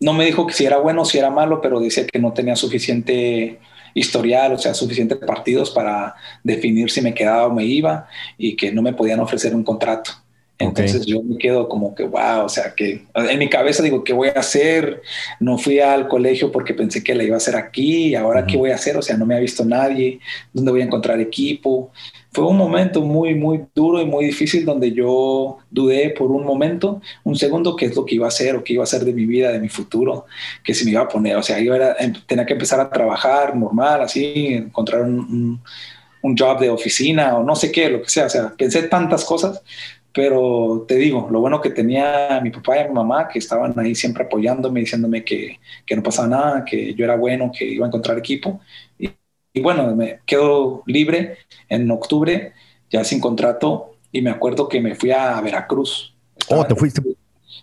[0.00, 2.32] no me dijo que si era bueno o si era malo, pero decía que no
[2.32, 3.60] tenía suficiente
[3.94, 8.72] historial, o sea, suficientes partidos para definir si me quedaba o me iba y que
[8.72, 10.10] no me podían ofrecer un contrato.
[10.58, 14.12] Entonces yo me quedo como que, wow, o sea, que en mi cabeza digo, ¿qué
[14.12, 15.00] voy a hacer?
[15.38, 18.70] No fui al colegio porque pensé que la iba a hacer aquí, ahora qué voy
[18.70, 18.96] a hacer?
[18.96, 20.20] O sea, no me ha visto nadie,
[20.52, 21.92] ¿dónde voy a encontrar equipo?
[22.32, 27.00] Fue un momento muy, muy duro y muy difícil donde yo dudé por un momento,
[27.24, 29.12] un segundo, qué es lo que iba a hacer o qué iba a hacer de
[29.12, 30.26] mi vida, de mi futuro,
[30.62, 33.56] que se me iba a poner, o sea, era, em, tenía que empezar a trabajar
[33.56, 35.60] normal, así, encontrar un,
[36.22, 39.24] un job de oficina o no sé qué, lo que sea, o sea, pensé tantas
[39.24, 39.62] cosas
[40.12, 43.38] pero te digo, lo bueno que tenía a mi papá y a mi mamá, que
[43.38, 47.64] estaban ahí siempre apoyándome, diciéndome que, que no pasaba nada, que yo era bueno, que
[47.64, 48.60] iba a encontrar equipo.
[48.98, 49.08] Y,
[49.58, 52.52] bueno, me quedo libre en octubre,
[52.90, 56.14] ya sin contrato, y me acuerdo que me fui a Veracruz.
[56.48, 57.02] oh, te fuiste.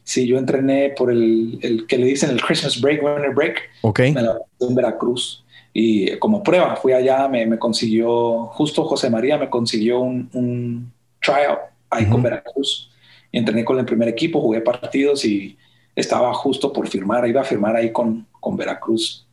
[0.04, 3.62] Sí, yo entrené por el, el, que le dicen el Christmas Break, Winter Break.
[3.82, 4.00] Ok.
[4.14, 5.44] Me la en Veracruz.
[5.74, 10.92] Y como prueba, fui allá, me, me consiguió, justo José María me consiguió un, un
[11.22, 12.90] tryout ahí con Veracruz.
[13.32, 15.58] Entrené con el primer equipo, jugué partidos y
[15.96, 19.28] estaba justo por firmar, iba a firmar ahí con, con Veracruz.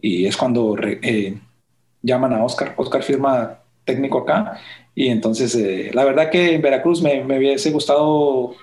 [0.00, 1.38] Y es cuando eh,
[2.02, 2.74] llaman a Oscar.
[2.76, 4.58] Oscar firma técnico acá.
[4.94, 8.54] Y entonces, eh, la verdad que en Veracruz me, me hubiese gustado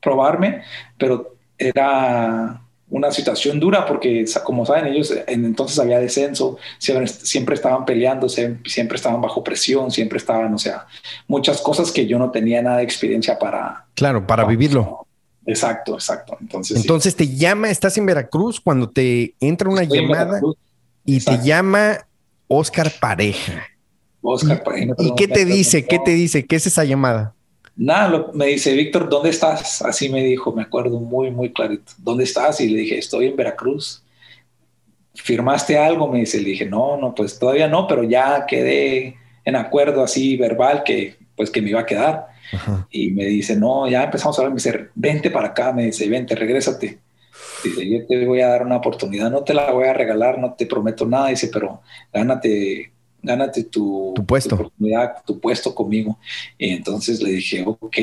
[0.00, 0.62] probarme,
[0.98, 7.84] pero era una situación dura porque, como saben, ellos en entonces había descenso, siempre, estaban
[7.84, 10.86] peleando, siempre estaban bajo presión, siempre estaban, o sea,
[11.28, 13.86] muchas cosas que yo no tenía nada de experiencia para...
[13.94, 15.06] Claro, para, vivirlo.
[15.46, 16.36] Exacto, exacto.
[16.40, 20.40] Entonces, entonces te llama, estás en Veracruz cuando te entra una llamada
[21.04, 22.06] y te llama
[22.52, 23.68] Oscar Pareja.
[24.20, 24.94] Oscar Pareja.
[24.98, 25.86] ¿Y qué te dice?
[25.86, 26.44] ¿Qué te dice?
[26.44, 27.32] ¿Qué es esa llamada?
[27.76, 29.80] Nada, me dice, Víctor, ¿dónde estás?
[29.82, 31.92] Así me dijo, me acuerdo muy, muy clarito.
[31.98, 32.60] ¿Dónde estás?
[32.60, 34.02] Y le dije, estoy en Veracruz.
[35.14, 36.08] ¿Firmaste algo?
[36.08, 40.36] Me dice, le dije, no, no, pues todavía no, pero ya quedé en acuerdo así
[40.36, 42.26] verbal que pues que me iba a quedar.
[42.90, 46.08] Y me dice, no, ya empezamos a hablar, me dice, vente para acá, me dice,
[46.08, 46.98] vente, regrésate.
[47.64, 50.54] Dice, yo te voy a dar una oportunidad, no te la voy a regalar, no
[50.54, 54.56] te prometo nada, dice, pero gánate, gánate tu, tu puesto.
[54.56, 56.18] Tu, oportunidad, tu puesto conmigo.
[56.56, 57.96] Y entonces le dije, ok,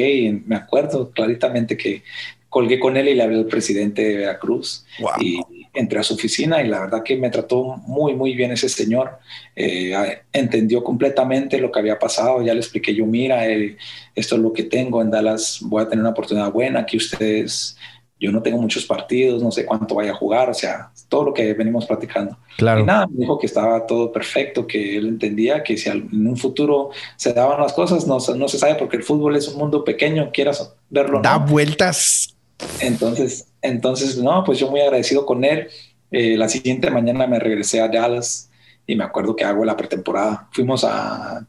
[0.45, 2.03] me acuerdo claritamente que
[2.49, 4.85] colgué con él y le hablé al presidente de Veracruz
[5.19, 5.39] y
[5.73, 9.19] entré a su oficina y la verdad que me trató muy, muy bien ese señor.
[9.55, 9.93] Eh,
[10.33, 12.41] entendió completamente lo que había pasado.
[12.41, 13.77] Ya le expliqué yo, mira, eh,
[14.15, 16.79] esto es lo que tengo en Dallas, voy a tener una oportunidad buena.
[16.79, 17.77] Aquí ustedes,
[18.19, 21.33] yo no tengo muchos partidos, no sé cuánto vaya a jugar, o sea, todo lo
[21.33, 22.37] que venimos platicando.
[22.57, 22.81] Claro.
[22.81, 26.37] Y nada, me dijo que estaba todo perfecto, que él entendía que si en un
[26.37, 29.83] futuro se daban las cosas, no, no se sabe porque el fútbol es un mundo
[29.83, 31.21] pequeño, quieras verlo.
[31.21, 32.33] Da vueltas
[32.79, 35.67] entonces, entonces, no, pues yo muy agradecido con él.
[36.11, 38.49] Eh, la siguiente mañana me regresé a Dallas
[38.85, 40.47] y me acuerdo que hago la pretemporada.
[40.51, 41.45] Fuimos a,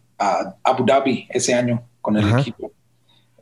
[0.65, 2.73] Abu Dhabi ese año con el equipo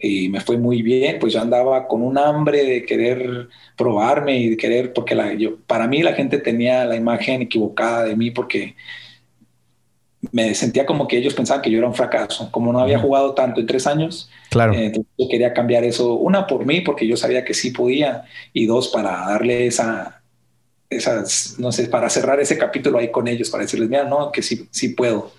[0.00, 1.18] y me fue muy bien.
[1.18, 5.56] Pues yo andaba con un hambre de querer probarme y de querer, porque la, yo,
[5.66, 8.74] para mí la gente tenía la imagen equivocada de mí porque
[10.32, 13.34] me sentía como que ellos pensaban que yo era un fracaso, como no había jugado
[13.34, 14.30] tanto en tres años.
[14.50, 14.72] Claro.
[14.72, 18.24] Eh, entonces yo quería cambiar eso, una por mí, porque yo sabía que sí podía,
[18.52, 20.22] y dos, para darle esa,
[20.90, 24.42] esas, no sé, para cerrar ese capítulo ahí con ellos, para decirles, mira, no, que
[24.42, 25.32] sí, sí puedo.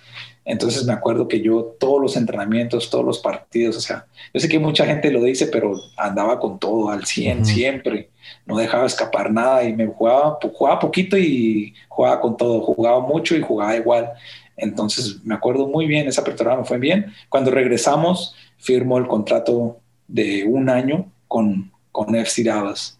[0.48, 4.48] Entonces me acuerdo que yo todos los entrenamientos, todos los partidos, o sea, yo sé
[4.48, 8.08] que mucha gente lo dice, pero andaba con todo al 100 siempre,
[8.46, 13.36] no dejaba escapar nada y me jugaba, jugaba poquito y jugaba con todo, jugaba mucho
[13.36, 14.10] y jugaba igual.
[14.56, 17.12] Entonces me acuerdo muy bien, esa apertura me fue bien.
[17.28, 22.98] Cuando regresamos, firmó el contrato de un año con, con FC Dallas.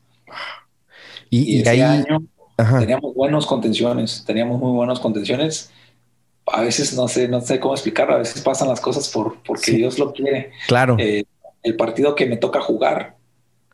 [1.30, 2.22] Y, ese año
[2.78, 5.72] teníamos buenas contenciones, teníamos muy buenas contenciones.
[6.52, 9.72] A veces no sé, no sé cómo explicarlo, a veces pasan las cosas por, porque
[9.72, 10.52] Dios lo quiere.
[10.66, 10.96] Claro.
[10.98, 11.24] Eh,
[11.62, 13.16] el partido que me toca jugar,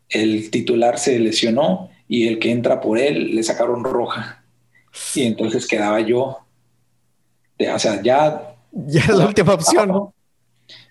[0.08, 4.44] el titular se lesionó y el que entra por él le sacaron roja.
[5.14, 6.44] Y entonces quedaba yo
[7.72, 8.50] o sea, ya...
[8.87, 10.10] Ya es la última opción.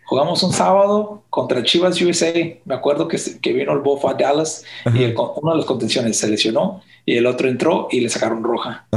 [0.06, 2.32] Jugamos un sábado contra Chivas USA.
[2.64, 6.30] Me acuerdo que, que vino el Bofo a Dallas y uno de los contenciones se
[6.30, 8.88] lesionó y el otro entró y le sacaron roja.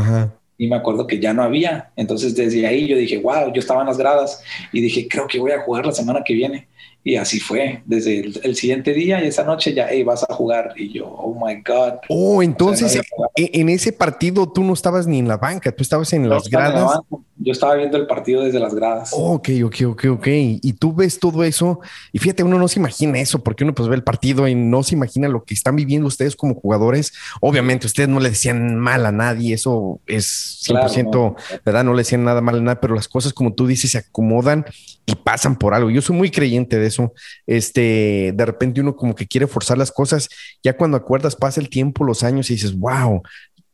[0.59, 1.90] Y me acuerdo que ya no había.
[1.97, 4.42] Entonces desde ahí yo dije, wow, yo estaba en las gradas
[4.73, 6.66] y dije, creo que voy a jugar la semana que viene.
[7.09, 10.73] Y así fue, desde el, siguiente día y esa noche ya, hey, vas a jugar.
[10.75, 12.01] Y yo, oh my God.
[12.09, 13.01] Oh, entonces
[13.37, 16.51] e, en ese partido tú no estabas ni en la banca, tú estabas en las
[16.51, 16.99] gradas.
[17.37, 19.11] yo estaba viendo el partido desde las gradas.
[19.12, 20.27] ok, ok, ok, ok.
[20.27, 21.79] Y tú ves todo eso.
[22.12, 24.83] Y fíjate, uno no se imagina eso, porque uno pues ve el partido y no
[24.83, 27.12] se imagina lo que están viviendo ustedes como jugadores.
[27.40, 31.85] Obviamente, ustedes no le decían mal a nadie, eso es 100%, ¿verdad?
[31.85, 34.66] No le decían nada mal a nadie, pero las cosas, como tú dices, se acomodan
[35.07, 35.88] y pasan por algo.
[35.88, 37.14] Yo soy muy creyente de eso
[37.47, 40.29] este, de repente uno como que quiere forzar las cosas,
[40.62, 43.23] ya cuando acuerdas pasa el tiempo, los años y dices, wow,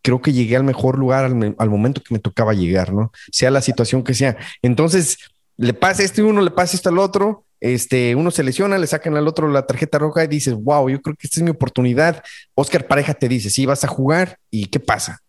[0.03, 3.13] creo que llegué al mejor lugar al, momento que me tocaba llegar, ¿no?
[3.31, 4.37] Sea la situación que sea.
[4.61, 5.19] Entonces,
[5.57, 8.87] le pasa esto y uno, le pasa esto al otro, este, uno se lesiona, le
[8.87, 11.51] sacan al otro la tarjeta roja y dices, wow, yo creo que esta es mi
[11.51, 12.23] oportunidad.
[12.55, 15.21] Oscar Pareja te dice, sí, vas a jugar y ¿qué pasa?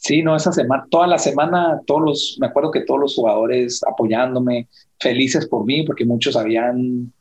[0.00, 3.82] Sí, no, esa semana, toda la semana, todos los, me acuerdo que todos los jugadores
[3.86, 4.66] apoyándome,
[4.98, 7.12] felices por mí, porque muchos habían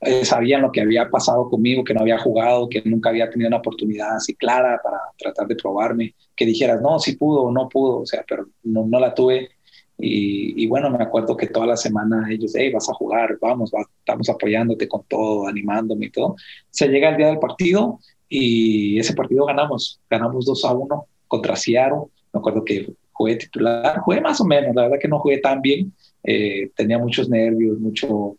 [0.00, 3.48] eh, sabían lo que había pasado conmigo, que no había jugado, que nunca había tenido
[3.48, 7.68] una oportunidad así clara para tratar de probarme, que dijeras, no, sí pudo o no
[7.68, 9.50] pudo, o sea, pero no, no la tuve.
[9.98, 14.28] Y, bueno, me acuerdo que toda la semana ellos, hey, vas a jugar, vamos, estamos
[14.28, 16.36] apoyándote con todo, animándome y todo.
[16.70, 21.56] Se llega el día del partido y ese partido ganamos, ganamos 2 a 1 contra
[21.56, 22.10] Seattle.
[22.30, 25.62] Me acuerdo que jugué titular, jugué más o menos, la verdad que no jugué tan
[25.62, 25.92] bien,
[26.22, 28.36] eh, tenía muchos nervios, mucho,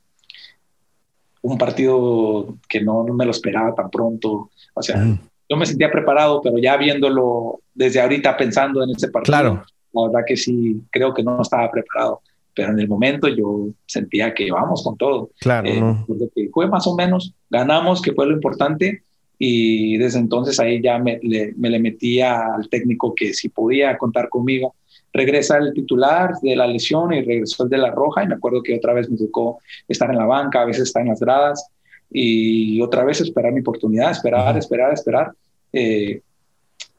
[1.42, 4.52] un partido que no, me lo esperaba tan pronto.
[4.76, 5.20] O sea, mm.
[5.50, 9.64] yo me sentía preparado, pero ya viéndolo desde ahorita pensando en ese partido, claro.
[9.94, 12.22] la verdad que sí, creo que no estaba preparado.
[12.56, 15.32] Pero en el momento yo sentía que vamos con todo.
[15.40, 15.68] Claro.
[15.68, 19.04] Eh, fue más o menos, ganamos, que fue lo importante.
[19.38, 23.98] Y desde entonces ahí ya me le, me le metía al técnico que si podía
[23.98, 24.76] contar conmigo
[25.14, 28.64] regresa el titular de la lesión y regresó el de la roja y me acuerdo
[28.64, 31.68] que otra vez me tocó estar en la banca, a veces estar en las gradas
[32.10, 35.32] y otra vez esperar mi oportunidad, esperar, esperar, esperar.
[35.72, 36.22] Eh,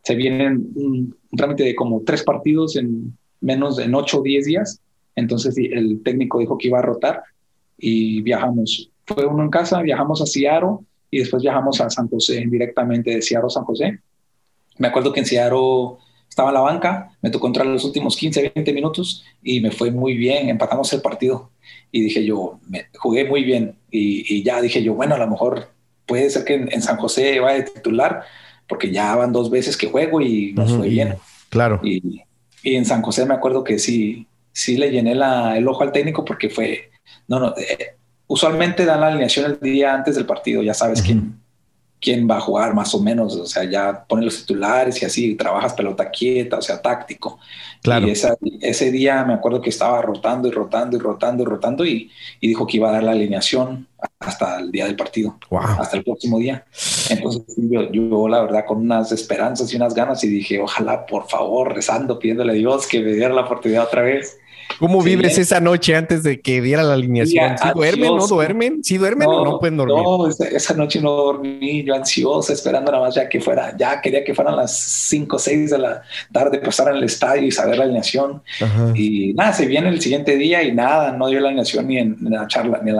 [0.02, 4.80] se vienen un, trámite de como tres partidos en menos de 8 o 10 días,
[5.16, 7.22] entonces el técnico dijo que iba a rotar
[7.76, 8.90] y viajamos.
[9.06, 10.78] Fue uno en casa, viajamos a Seattle
[11.10, 14.00] y después viajamos a San José, directamente de Seattle a San José.
[14.78, 18.52] Me acuerdo que en Seattle estaba en la banca, me tocó entrar los últimos 15,
[18.54, 21.50] 20 minutos y me fue muy bien, empatamos el partido.
[21.92, 25.68] Y dije yo, me, jugué muy bien y, ya dije yo, bueno, a lo mejor
[26.06, 28.22] puede ser que en, San José vaya de titular,
[28.66, 31.14] porque ya van dos veces que juego y nos fue bien.
[31.50, 31.80] Claro.
[31.84, 32.24] Y,
[32.64, 35.92] y, en San José me acuerdo que sí, sí le llené la, el ojo al
[35.92, 36.90] técnico porque fue,
[37.28, 37.94] no, no, eh,
[38.26, 41.38] usualmente dan la alineación el día antes del partido, ya sabes quién,
[42.04, 45.34] quién va a jugar más o menos, o sea, ya ponen los titulares y así,
[45.37, 47.38] trabajas pelota quieta, o sea, táctico.
[47.82, 48.06] Claro.
[48.06, 48.12] Y
[48.60, 52.10] ese día me acuerdo que estaba rotando y rotando y rotando y rotando y,
[52.40, 55.38] dijo que iba a dar la alineación hasta el día del partido,
[55.78, 56.66] hasta el próximo día.
[57.08, 61.26] Entonces yo, yo, la verdad con unas esperanzas y unas ganas y dije, ojalá por
[61.26, 64.38] favor, rezando, pidiéndole a Dios que me diera la oportunidad otra vez.
[64.79, 67.57] ¿Cómo vives esa noche antes de que diera la alineación?
[67.59, 68.16] ¿Sí duermen?
[68.16, 68.85] ¿No duermen?
[68.85, 69.96] ¿Sí duermen o no pueden dormir?
[69.96, 74.24] No, esa, noche no dormí, yo ansioso, esperando nada más ya que fuera, ya quería
[74.24, 77.79] que fueran las 5 o 6 de la tarde, pasar en el estadio y saber
[77.79, 78.42] la alineación.
[78.94, 82.16] Y nada, se viene el siguiente día y nada, no dio la alineación ni en,
[82.20, 82.96] la charla, ni en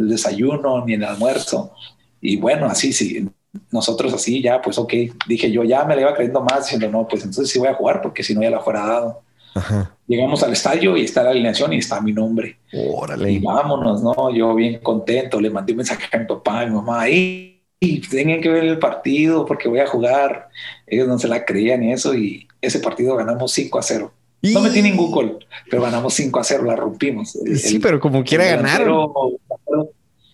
[0.00, 1.72] el desayuno, ni en el almuerzo.
[2.20, 3.28] Y bueno, así sí,
[3.70, 4.92] nosotros así ya, pues ok,
[5.26, 7.74] dije yo ya me la iba creyendo más, diciendo no, pues entonces sí voy a
[7.74, 9.22] jugar porque si no ya la fuera dado.
[10.06, 12.58] Llegamos al estadio y está la alineación y está mi nombre.
[12.72, 13.32] Órale.
[13.32, 14.30] Y vámonos, ¿no?
[14.34, 18.40] Yo bien contento, le mandé un mensaje a mi papá, a mi mamá, y tienen
[18.40, 20.48] que ver el partido porque voy a jugar.
[20.86, 24.12] Ellos no se la creían y eso, y ese partido ganamos 5 a 0.
[24.42, 25.38] No metí ningún gol,
[25.70, 27.38] pero ganamos 5 a 0, la rompimos.
[27.56, 28.84] sí, pero como quiera ganar.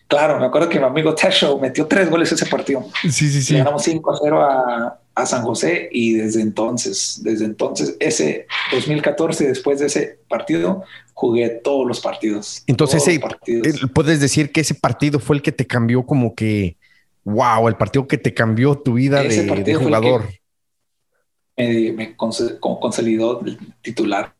[0.09, 2.87] Claro, me acuerdo que mi amigo Tesho metió tres goles ese partido.
[3.03, 3.59] Sí, sí, sí.
[3.59, 9.49] ganamos 5 a 0 a, a San José y desde entonces, desde entonces, ese 2014,
[9.49, 12.63] después de ese partido, jugué todos los partidos.
[12.69, 13.05] Entonces,
[13.93, 16.77] puedes decir que ese partido fue el que te cambió como que,
[17.25, 20.29] wow, el partido que te cambió tu vida de, jugador.
[21.57, 24.35] Me, consolidó el titular.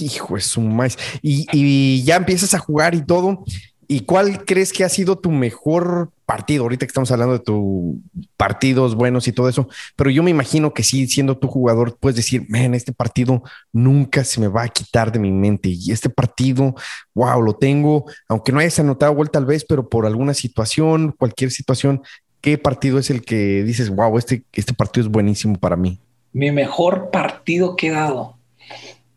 [0.00, 0.98] Hijo, es un más.
[1.22, 3.44] Y, y ya empiezas a jugar y todo.
[3.92, 6.62] ¿Y cuál crees que ha sido tu mejor partido?
[6.62, 7.96] Ahorita que estamos hablando de tus
[8.36, 12.14] partidos buenos y todo eso, pero yo me imagino que sí, siendo tu jugador, puedes
[12.14, 15.70] decir, man, este partido nunca se me va a quitar de mi mente.
[15.70, 16.76] Y este partido,
[17.14, 21.50] wow, lo tengo, aunque no hayas anotado gol tal vez, pero por alguna situación, cualquier
[21.50, 22.00] situación,
[22.40, 25.98] ¿qué partido es el que dices, wow, este, este partido es buenísimo para mí?
[26.32, 28.36] Mi mejor partido que he.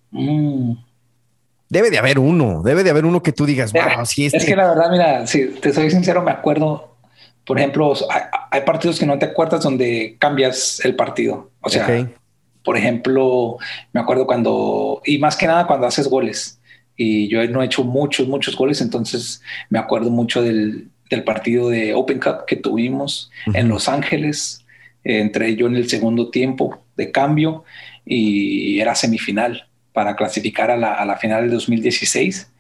[0.09, 0.77] Mm.
[1.73, 4.37] Debe de haber uno, debe de haber uno que tú digas, wow, sí, este...
[4.37, 6.97] Es que la verdad, mira, si te soy sincero, me acuerdo,
[7.47, 7.95] por ejemplo,
[8.51, 11.49] hay, partidos que no te acuerdas donde cambias el partido.
[11.61, 12.07] O sea,
[12.63, 13.57] por ejemplo,
[13.91, 16.59] me acuerdo cuando, y más que nada cuando haces goles.
[16.95, 21.69] Y yo no he hecho muchos, muchos goles, entonces me acuerdo mucho del, del partido
[21.69, 24.63] de Open Cup que tuvimos en Los Ángeles.
[25.03, 27.63] entré yo en el segundo tiempo de cambio
[28.05, 32.51] y era semifinal para clasificar a la, a la final del 2016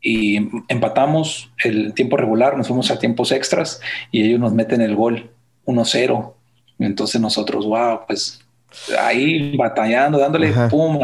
[0.00, 0.36] y
[0.68, 3.80] empatamos el tiempo regular, nos fuimos a tiempos extras
[4.12, 5.30] y ellos nos meten el gol
[5.66, 6.34] 1-0.
[6.78, 8.40] Entonces nosotros, wow, pues
[8.98, 11.00] ahí batallando, dándole pum.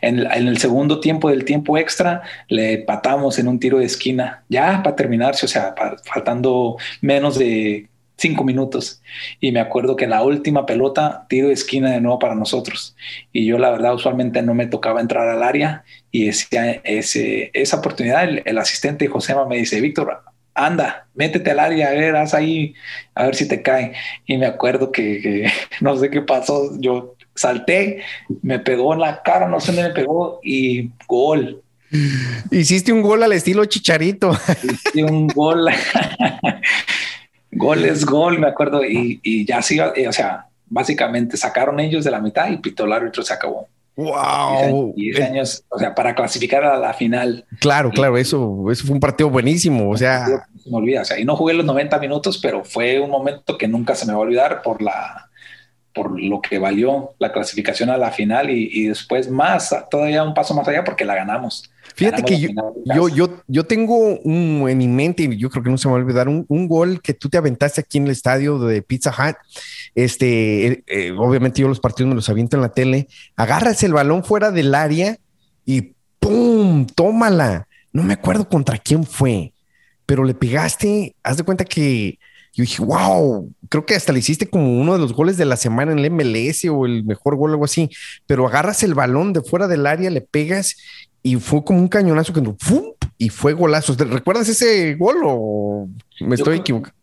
[0.00, 4.44] En, en, el segundo tiempo del tiempo extra le empatamos en un tiro de esquina,
[4.48, 7.88] ya para terminarse, o sea, faltando menos de
[8.22, 9.02] cinco minutos.
[9.40, 12.96] Y me acuerdo que la última pelota, tiro de esquina de nuevo para nosotros.
[13.32, 17.78] Y yo la verdad usualmente no me tocaba entrar al área y ese, ese, esa
[17.78, 20.22] oportunidad, el, asistente Josema me dice, Víctor,
[20.54, 22.74] anda, métete al área, a ver, haz ahí,
[23.14, 23.92] a ver si te cae.
[24.24, 28.02] Y me acuerdo que, no sé qué pasó, yo salté,
[28.42, 31.60] me pegó en la cara, no sé dónde me pegó y gol.
[32.50, 34.30] Hiciste un gol al estilo Chicharito.
[34.62, 35.68] Hiciste un gol.
[37.52, 42.04] gol es gol, me acuerdo, y, y ya sí, eh, o sea, básicamente sacaron ellos
[42.04, 43.68] de la mitad y pitó el árbitro, se acabó.
[43.94, 44.94] Wow.
[44.96, 47.44] Y años, o sea, para clasificar a la final.
[47.60, 49.90] Claro, claro, eso, eso fue un partido buenísimo.
[49.90, 51.02] O sea, se me olvida.
[51.02, 54.06] O sea, y no jugué los 90 minutos, pero fue un momento que nunca se
[54.06, 55.28] me va a olvidar por la,
[55.92, 60.32] por lo que valió la clasificación a la final y, y después más, todavía un
[60.32, 61.70] paso más allá porque la ganamos.
[61.94, 65.78] Fíjate que yo, yo, yo, tengo un, en mi mente, y yo creo que no
[65.78, 68.10] se me va a olvidar, un, un, gol que tú te aventaste aquí en el
[68.10, 69.36] estadio de Pizza Hut.
[69.94, 73.08] Este, eh, eh, obviamente yo los partidos me los aviento en la tele.
[73.36, 75.18] Agarras el balón fuera del área
[75.64, 76.86] y ¡pum!
[76.86, 77.68] Tómala.
[77.92, 79.52] No me acuerdo contra quién fue,
[80.06, 81.14] pero le pegaste.
[81.22, 82.18] Haz de cuenta que
[82.54, 85.56] yo dije, wow, creo que hasta le hiciste como uno de los goles de la
[85.56, 87.90] semana en el MLS o el mejor gol, algo así.
[88.26, 90.76] Pero agarras el balón de fuera del área, le pegas
[91.22, 92.42] y fue como un cañonazo que
[93.18, 93.94] y fue golazo.
[93.96, 95.88] ¿Recuerdas ese gol o
[96.20, 96.96] me estoy equivocando?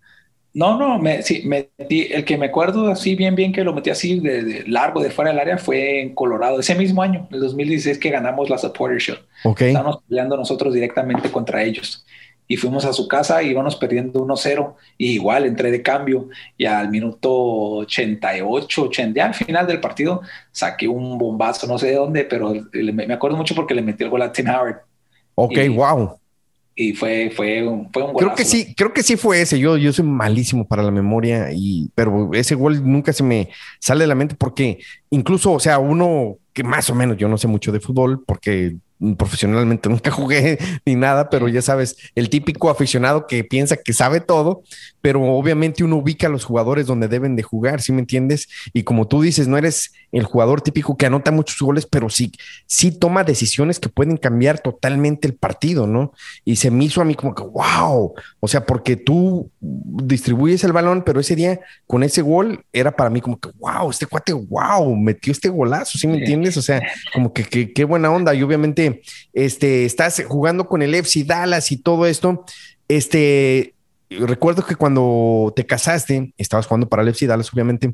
[0.51, 3.91] No, no, me, sí, metí, el que me acuerdo así bien, bien que lo metí
[3.91, 7.99] así de, largo de fuera del área fue en Colorado, ese mismo año, el 2016
[7.99, 9.19] que ganamos la Supporter Shield.
[9.43, 9.61] Ok.
[9.61, 12.03] Estábamos peleando nosotros directamente contra ellos.
[12.49, 14.73] Y fuimos a su casa y íbamos perdiendo 1-0.
[14.97, 16.27] Y igual entré de cambio
[16.57, 20.21] y al minuto 88, 80, al final del partido
[20.51, 24.09] saqué un bombazo, no sé de dónde, pero me acuerdo mucho porque le metí el
[24.09, 24.81] gol a Tim Howard.
[25.35, 26.19] Ok, wow
[26.79, 29.59] y fue, fue, un, fue un Creo que sí, creo que sí fue ese.
[29.59, 33.49] Yo, yo soy malísimo para la memoria, y, pero ese gol nunca se me
[33.81, 34.79] sale de la mente porque
[35.09, 38.77] incluso, o sea, uno que más o menos yo no sé mucho de fútbol porque
[39.17, 44.19] profesionalmente nunca jugué ni nada, pero ya sabes, el típico aficionado que piensa que sabe
[44.19, 44.63] todo,
[45.01, 48.49] pero obviamente uno ubica a los jugadores donde deben de jugar, ¿sí me entiendes?
[48.73, 52.31] Y como tú dices, no eres el jugador típico que anota muchos goles, pero sí,
[52.65, 56.13] sí toma decisiones que pueden cambiar totalmente el partido, ¿no?
[56.43, 60.73] Y se me hizo a mí como que, wow, o sea, porque tú distribuyes el
[60.73, 64.33] balón, pero ese día con ese gol era para mí como que, wow, este cuate,
[64.33, 66.57] wow, metió este golazo, ¿sí me entiendes?
[66.57, 66.81] O sea,
[67.13, 68.33] como que qué buena onda.
[68.33, 68.88] Y obviamente,
[69.33, 72.45] este, estás jugando con el FC Dallas y todo esto,
[72.87, 73.75] este,
[74.09, 77.93] recuerdo que cuando te casaste, estabas jugando para el FC Dallas, obviamente.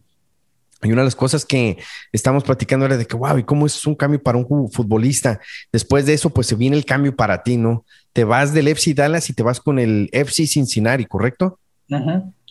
[0.83, 1.77] Y una de las cosas que
[2.11, 5.39] estábamos platicando era de que, wow, ¿y cómo es un cambio para un futbolista?
[5.71, 7.85] Después de eso, pues se viene el cambio para ti, ¿no?
[8.13, 11.59] Te vas del FC Dallas y te vas con el FC Cincinnati, ¿correcto?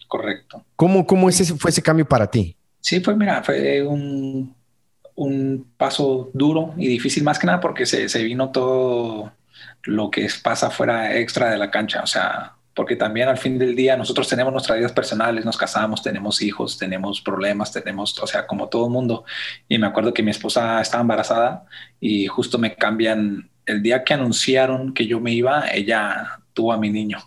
[0.09, 0.64] correcto.
[0.76, 2.57] ¿Cómo, cómo ese, fue ese cambio para ti?
[2.80, 4.55] Sí, pues mira, fue un,
[5.17, 9.33] un paso duro y difícil, más que nada porque se, vino todo
[9.85, 12.03] lo que pasa fuera extra de la cancha.
[12.03, 16.03] O sea, porque también al fin del día nosotros tenemos nuestras vidas personales, nos casamos,
[16.03, 19.25] tenemos hijos, tenemos problemas, tenemos, o sea, como todo mundo.
[19.69, 21.65] Y me acuerdo que mi esposa estaba embarazada
[22.01, 26.79] y justo me cambian, el día que anunciaron que yo me iba, ella tuvo a
[26.79, 27.19] mi niño.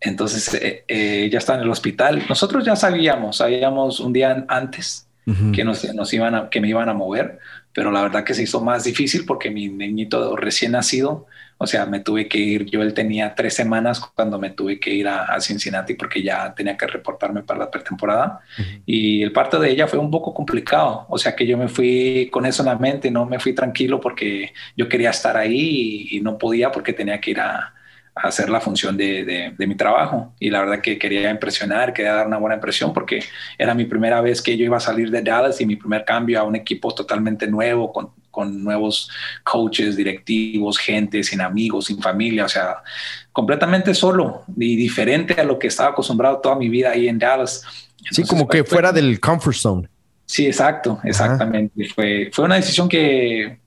[0.00, 2.22] Entonces eh, eh, ella está en el hospital.
[2.28, 5.08] Nosotros ya sabíamos, sabíamos un día antes
[5.54, 7.38] que nos, nos, iban a, que me iban a mover,
[7.72, 11.86] pero la verdad que se hizo más difícil porque mi niñito recién nacido o sea,
[11.86, 15.40] me tuve que ir, yo él tenía tres semanas cuando me tuve que ir a,
[15.40, 18.40] Cincinnati porque ya tenía que reportarme para la pretemporada.
[18.84, 21.06] Y el parto de ella fue un poco complicado.
[21.08, 24.00] O sea, que yo me fui con eso en la mente, no me fui tranquilo
[24.00, 27.73] porque yo quería estar ahí y, no podía porque tenía que ir a,
[28.14, 30.32] hacer la función de, de, mi trabajo.
[30.38, 33.24] Y la verdad que quería impresionar, quería dar una buena impresión porque
[33.58, 36.40] era mi primera vez que yo iba a salir de Dallas y mi primer cambio
[36.40, 39.08] a un equipo totalmente nuevo, con con nuevos
[39.44, 42.82] coaches, directivos, gente, sin amigos, sin familia, o sea,
[43.32, 47.62] completamente solo y diferente a lo que estaba acostumbrado toda mi vida ahí en Dallas.
[48.10, 49.88] sí, como que fuera del comfort zone.
[50.26, 51.88] Sí, exacto, exactamente.
[51.94, 53.60] Fue, fue una decisión que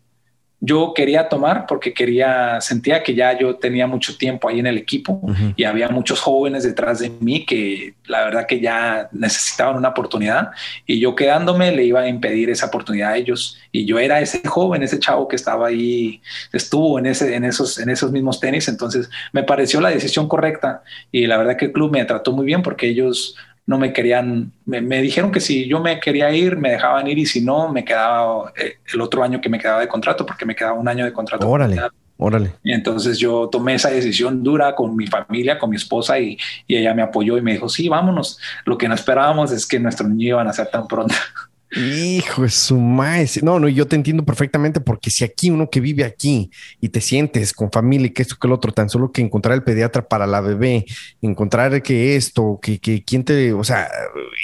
[0.60, 4.78] yo quería tomar porque quería, sentía que ya yo tenía mucho tiempo ahí en el
[4.78, 5.22] equipo
[5.56, 10.50] y había muchos jóvenes detrás de mí que la verdad que ya necesitaban una oportunidad
[10.88, 13.60] y yo quedándome le iba a impedir esa oportunidad a ellos.
[13.72, 17.78] Y yo era ese joven, ese chavo que estaba ahí, estuvo en, ese, en, esos,
[17.78, 20.82] en esos mismos tenis, entonces me pareció la decisión correcta
[21.12, 23.36] y la verdad que el club me trató muy bien porque ellos
[23.68, 27.26] no me querían, me, dijeron que si yo me quería ir, me dejaban ir y
[27.26, 30.56] si no, me quedaba eh, el otro año que me quedaba de contrato, porque me
[30.56, 31.50] quedaba un año de contrato.
[31.50, 31.78] Órale,
[32.16, 32.54] órale.
[32.64, 36.78] Y entonces yo tomé esa decisión dura con mi familia, con mi esposa y, y
[36.78, 38.40] ella me apoyó y me dijo, sí, vámonos.
[38.64, 41.14] Lo que no esperábamos es que nuestro niño iban a ser tan pronto.
[41.76, 43.44] Hijo de su maíz.
[43.44, 46.50] No, no, yo te entiendo perfectamente porque si aquí uno que vive aquí
[46.80, 49.54] y te sientes con familia y que esto que el otro, tan solo que encontrar
[49.56, 50.86] el pediatra para la bebé,
[51.22, 53.90] encontrar que esto, que, que quién te, o sea,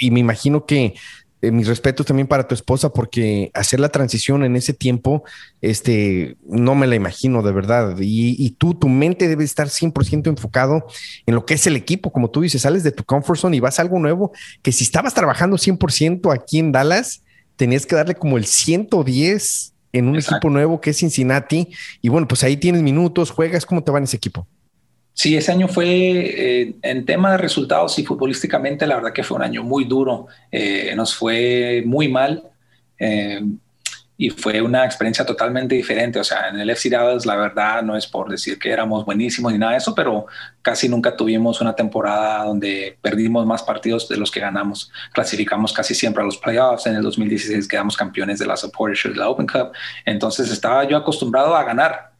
[0.00, 0.94] y me imagino que
[1.46, 5.24] eh, mis respetos también para tu esposa porque hacer la transición en ese tiempo,
[5.60, 7.96] este, no me la imagino de verdad.
[8.00, 10.86] Y, y tú, tu mente debe estar 100% enfocado
[11.26, 12.12] en lo que es el equipo.
[12.12, 14.32] Como tú dices, sales de tu comfort zone y vas a algo nuevo
[14.62, 17.22] que si estabas trabajando 100% aquí en Dallas,
[17.56, 21.68] tenías que darle como el 110 en un equipo nuevo que es Cincinnati.
[22.02, 24.46] Y bueno, pues ahí tienes minutos, juegas, ¿cómo te va en ese equipo?
[25.14, 29.36] Sí, ese año fue eh, en tema de resultados y futbolísticamente, la verdad que fue
[29.36, 30.26] un año muy duro.
[30.50, 32.42] Eh, nos fue muy mal
[32.98, 33.40] eh,
[34.16, 36.18] y fue una experiencia totalmente diferente.
[36.18, 39.52] O sea, en el FC Dallas, la verdad, no es por decir que éramos buenísimos
[39.52, 40.26] ni nada de eso, pero
[40.62, 44.90] casi nunca tuvimos una temporada donde perdimos más partidos de los que ganamos.
[45.12, 46.86] Clasificamos casi siempre a los playoffs.
[46.86, 49.70] En el 2016 quedamos campeones de la Supporter Shield, de la Open Cup.
[50.04, 52.13] Entonces estaba yo acostumbrado a ganar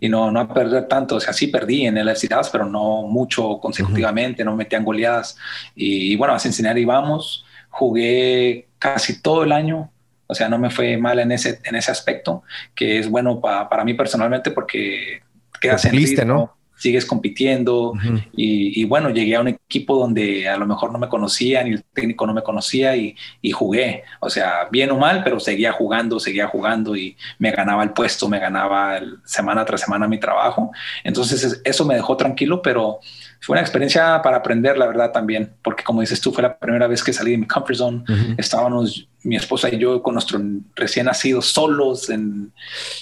[0.00, 1.16] y no, no a perder tanto.
[1.16, 5.36] O sea, sí perdí en el FC pero no mucho consecutivamente, no metían goleadas.
[5.74, 9.90] Y, bueno, a Cincinnati vamos, jugué casi todo el año.
[10.26, 13.84] O sea, no me fue mal en ese, en ese aspecto, que es bueno para
[13.84, 15.22] mí personalmente porque
[15.60, 16.56] quedas en ¿no?
[16.80, 17.92] Sigues compitiendo
[18.32, 21.84] y, bueno, llegué a un equipo donde a lo mejor no me conocía, ni el
[21.84, 26.18] técnico no me conocía y, y, jugué, o sea, bien o mal, pero seguía jugando,
[26.18, 30.72] seguía jugando y me ganaba el puesto, me ganaba semana tras semana mi trabajo.
[31.04, 33.00] Entonces eso me dejó tranquilo, pero
[33.42, 36.86] fue una experiencia para aprender, la verdad, también, porque como dices tú, fue la primera
[36.86, 38.04] vez que salí de mi comfort zone.
[38.38, 40.40] Estábamos, mi esposa y yo, con nuestro
[40.74, 42.52] recién nacido, solos en,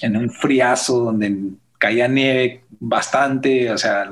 [0.01, 4.11] en un friazo donde caía nieve bastante, o sea,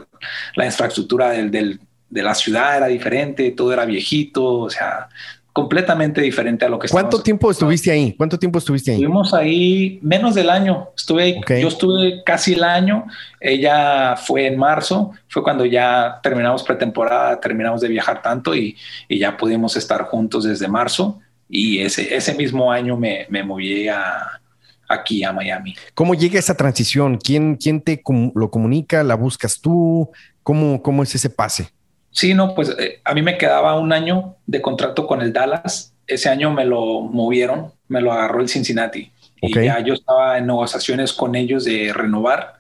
[0.56, 5.10] la infraestructura del, de la ciudad era diferente, todo era viejito, o sea,
[5.58, 8.14] completamente diferente a lo que ¿Cuánto tiempo estuviste ahí?
[8.16, 8.98] ¿Cuánto tiempo estuviste ahí?
[8.98, 10.90] Estuvimos ahí menos del año.
[10.96, 13.06] Estuve ahí, yo estuve casi el año.
[13.40, 19.18] Ella fue en marzo, fue cuando ya terminamos pretemporada, terminamos de viajar tanto y, y
[19.18, 21.20] ya pudimos estar juntos desde marzo.
[21.50, 24.40] Y ese, ese mismo año me, me moví a,
[24.88, 25.76] aquí a Miami.
[25.94, 27.18] ¿Cómo llega esa transición?
[27.18, 28.02] ¿Quién, quién te
[28.36, 29.04] lo comunica?
[29.04, 30.10] ¿La buscas tú?
[30.44, 31.70] ¿Cómo, cómo es ese pase?
[32.12, 35.94] Sí, no, pues eh, a mí me quedaba un año de contrato con el Dallas.
[36.08, 39.12] Ese año me lo movieron, me lo agarró el Cincinnati.
[39.42, 42.56] Y ya yo estaba en negociaciones con ellos de renovar.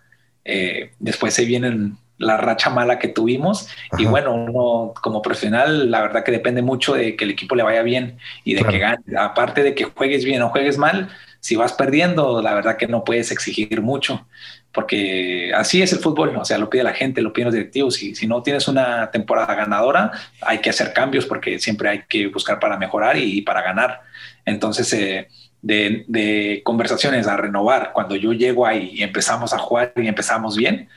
[0.46, 3.70] Eh, después se vienen la racha mala que tuvimos.
[3.98, 7.64] Y bueno, uno como profesional, la verdad que depende mucho de que el equipo le
[7.64, 9.00] vaya bien y de que gane.
[9.18, 11.10] Aparte de que juegues bien o juegues mal,
[11.48, 14.28] si vas perdiendo, la verdad que no puedes exigir mucho,
[14.74, 18.04] porque así es el fútbol, o sea, lo pide la gente, lo piden los directivos,
[18.04, 22.28] y si no tienes una temporada ganadora, hay que hacer cambios porque siempre hay que
[22.28, 24.02] buscar para mejorar y, para ganar.
[24.44, 25.30] Entonces, eh,
[25.62, 30.58] de, de, conversaciones a renovar, cuando yo llego ahí y empezamos a jugar y empezamos
[30.58, 30.90] bien,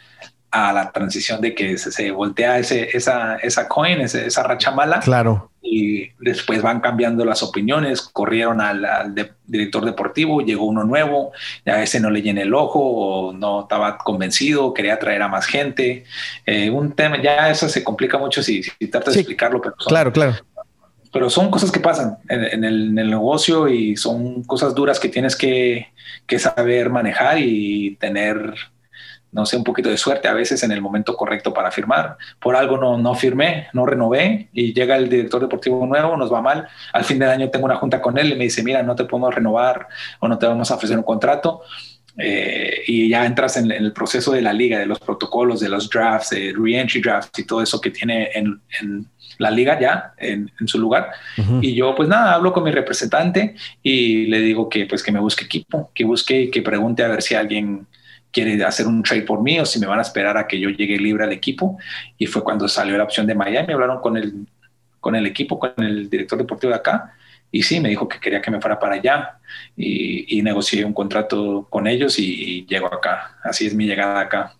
[0.50, 5.00] a la transición de que se, voltea ese, esa, esa coin, esa racha mala.
[5.00, 5.50] Claro.
[5.62, 8.00] Y después van cambiando las opiniones.
[8.00, 9.14] Corrieron al,
[9.46, 11.32] director deportivo, llegó uno nuevo,
[11.64, 15.46] ya ese no le llena el ojo o no estaba convencido, quería traer a más
[15.46, 16.04] gente.
[16.46, 20.12] Eh, un tema, ya eso se complica mucho si, si tratas de explicarlo, pero claro,
[20.12, 20.34] claro.
[21.12, 25.08] Pero son cosas que pasan en, el, en, el, negocio y son cosas duras que
[25.08, 25.88] tienes que,
[26.26, 28.54] que saber manejar y tener
[29.32, 32.16] no sé, un poquito de suerte a veces en el momento correcto para firmar.
[32.38, 36.42] Por algo no, no firmé, no renové y llega el director deportivo nuevo, nos va
[36.42, 36.66] mal.
[36.92, 39.04] Al fin del año tengo una junta con él y me dice, mira, no te
[39.04, 41.62] podemos renovar o no te vamos a ofrecer un contrato.
[42.18, 45.88] Eh, y ya entras en, el proceso de la liga, de los protocolos, de los
[45.88, 48.60] drafts, de re-entry drafts y todo eso que tiene en,
[49.38, 51.12] la liga ya en, su lugar.
[51.62, 55.20] Y yo pues nada, hablo con mi representante y le digo que pues que me
[55.20, 57.86] busque equipo, que busque y que pregunte a ver si alguien
[58.32, 60.70] quiere hacer un trade por mí o si me van a esperar a que yo
[60.70, 61.78] llegue libre al equipo.
[62.18, 64.46] Y fue cuando salió la opción de Miami, hablaron con el,
[65.00, 67.14] con el equipo, con el director deportivo de acá.
[67.52, 69.38] Y sí, me dijo que quería que me fuera para allá
[69.76, 73.38] y, negocié un contrato con ellos y, y llego acá.
[73.42, 74.54] Así es mi llegada acá.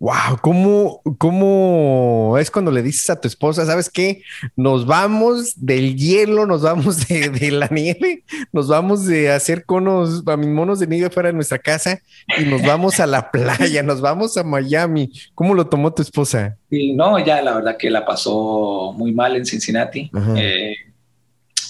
[0.00, 4.22] Wow, ¿cómo, ¿cómo es cuando le dices a tu esposa, sabes qué?
[4.56, 10.38] Nos vamos del hielo, nos vamos de, la nieve, nos vamos de hacer conos, a
[10.38, 12.00] mis monos de nieve fuera de nuestra casa
[12.38, 15.12] y nos vamos a la playa, nos vamos a Miami.
[15.34, 16.56] ¿Cómo lo tomó tu esposa?
[16.70, 20.10] Sí, no, ya la verdad que la pasó muy mal en Cincinnati.
[20.34, 20.76] Eh,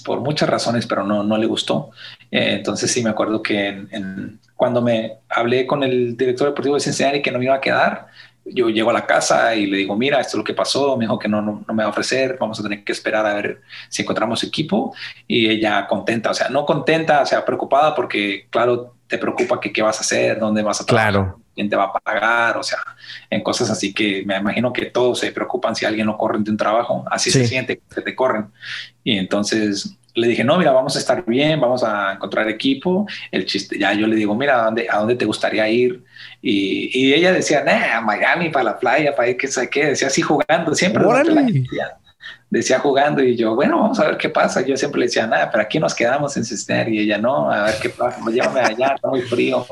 [0.04, 1.90] por muchas razones, pero no, no le gustó.
[2.30, 3.86] Eh, entonces sí me acuerdo que
[4.60, 8.08] cuando me hablé con el director deportivo de Cincinnati que no me iba a quedar,
[8.44, 11.06] yo llego a la casa y le digo, mira, esto es lo que pasó, me
[11.06, 13.62] dijo que no, no, me va a ofrecer, vamos a tener que esperar a ver
[13.88, 14.94] si encontramos equipo.
[15.26, 19.72] Y ella contenta, o sea, no contenta, o sea, preocupada porque, claro, te preocupa que
[19.72, 21.40] qué vas a hacer, dónde vas a trabajar, claro.
[21.54, 22.80] quién te va a pagar, o sea,
[23.30, 26.50] en cosas así que me imagino que todos se preocupan si alguien lo corren de
[26.50, 28.48] un trabajo, así se siente que te corren.
[29.02, 33.06] Y entonces le dije, no, mira, vamos a estar bien, vamos a encontrar equipo.
[33.30, 36.02] El chiste, ya yo le digo, mira, ¿a dónde, a dónde te gustaría ir?
[36.42, 39.86] Y, y ella decía, nah, a Miami, para la playa, para ir, qué sé qué.
[39.86, 41.04] Decía así jugando, siempre.
[41.04, 41.96] Decía,
[42.50, 44.62] decía, jugando y yo, bueno, vamos a ver qué pasa.
[44.62, 46.92] Yo siempre le decía, nada, pero aquí nos quedamos en Cincinnati.
[46.92, 49.66] Y ella, no, a ver qué pasa, pues llévame allá, está muy frío.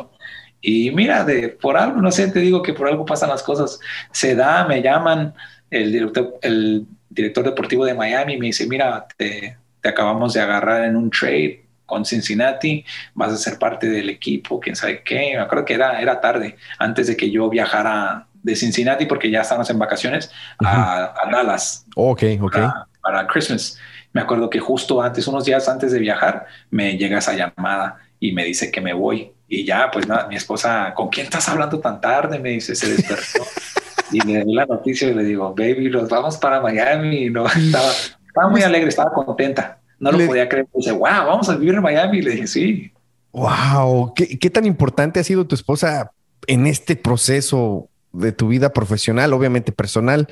[0.60, 3.78] Y mira, de, por algo, no sé, te digo que por algo pasan las cosas.
[4.12, 5.34] Se da, me llaman
[5.70, 10.84] el director, el director deportivo de Miami me dice, mira, te, te acabamos de agarrar
[10.84, 15.32] en un trade con Cincinnati, vas a ser parte del equipo, quién sabe qué.
[15.34, 19.40] Me acuerdo que era, era tarde, antes de que yo viajara de Cincinnati, porque ya
[19.40, 20.30] estábamos en vacaciones,
[20.64, 21.86] a, Dallas.
[21.96, 22.58] Ok, ok.
[23.00, 23.78] Para, Christmas.
[24.12, 28.32] Me acuerdo que justo antes, unos días antes de viajar, me llega esa llamada y
[28.32, 29.32] me dice que me voy.
[29.48, 32.38] Y ya, pues nada, mi esposa, ¿con quién estás hablando tan tarde?
[32.38, 33.46] Me dice, se despertó.
[34.12, 37.30] y le doy la noticia y le digo, baby, nos vamos para Miami.
[37.30, 37.90] No, estaba,
[38.38, 39.80] estaba muy alegre, estaba contenta.
[39.98, 40.66] No lo podía creer.
[40.74, 42.22] Dice, wow, vamos a vivir en Miami.
[42.22, 42.92] Le dije, sí.
[43.32, 46.12] Wow, ¿Qué, tan importante ha sido tu esposa
[46.46, 50.28] en este proceso de tu vida profesional, obviamente personal,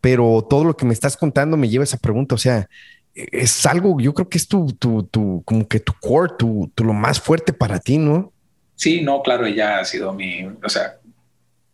[0.00, 2.68] pero todo lo que me estás contando me lleva a esa pregunta, o sea,
[3.14, 6.84] es algo, yo creo que es tu, tu, tu como que tu core, tu, tu,
[6.84, 8.32] lo más fuerte para ti, ¿no?
[8.74, 10.98] Sí, no, claro, ella ha sido mi, o sea,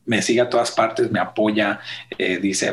[0.06, 1.80] me sigue a todas partes, me apoya,
[2.16, 2.72] eh, dice,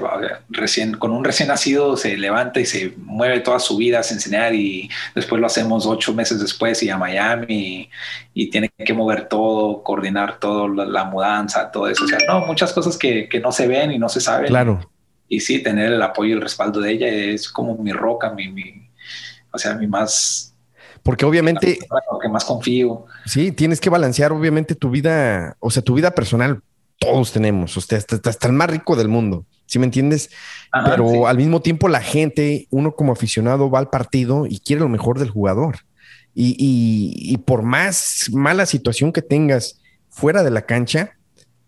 [0.49, 4.53] recién, con un recién nacido se levanta y se mueve toda su vida a enseñar
[4.53, 7.89] y después lo hacemos ocho meses después y a Miami
[8.33, 12.05] y, tiene que mover todo, coordinar todo, la, mudanza, todo eso.
[12.05, 14.47] O sea, no, muchas cosas que, que, no se ven y no se saben.
[14.47, 14.87] Claro.
[15.27, 18.49] Y, sí, tener el apoyo y el respaldo de ella es como mi roca, mi,
[18.49, 18.89] mi
[19.51, 20.53] o sea, mi más...
[21.01, 21.79] Porque obviamente...
[22.11, 23.05] Lo que más confío.
[23.25, 26.61] Sí, tienes que balancear obviamente tu vida, o sea, tu vida personal
[27.03, 30.29] todos tenemos, usted está, el más rico del mundo, ¿sí me entiendes?
[30.85, 34.89] Pero al mismo tiempo la gente, uno como aficionado va al partido y quiere lo
[34.89, 35.79] mejor del jugador.
[36.35, 41.17] Y, por más mala situación que tengas fuera de la cancha,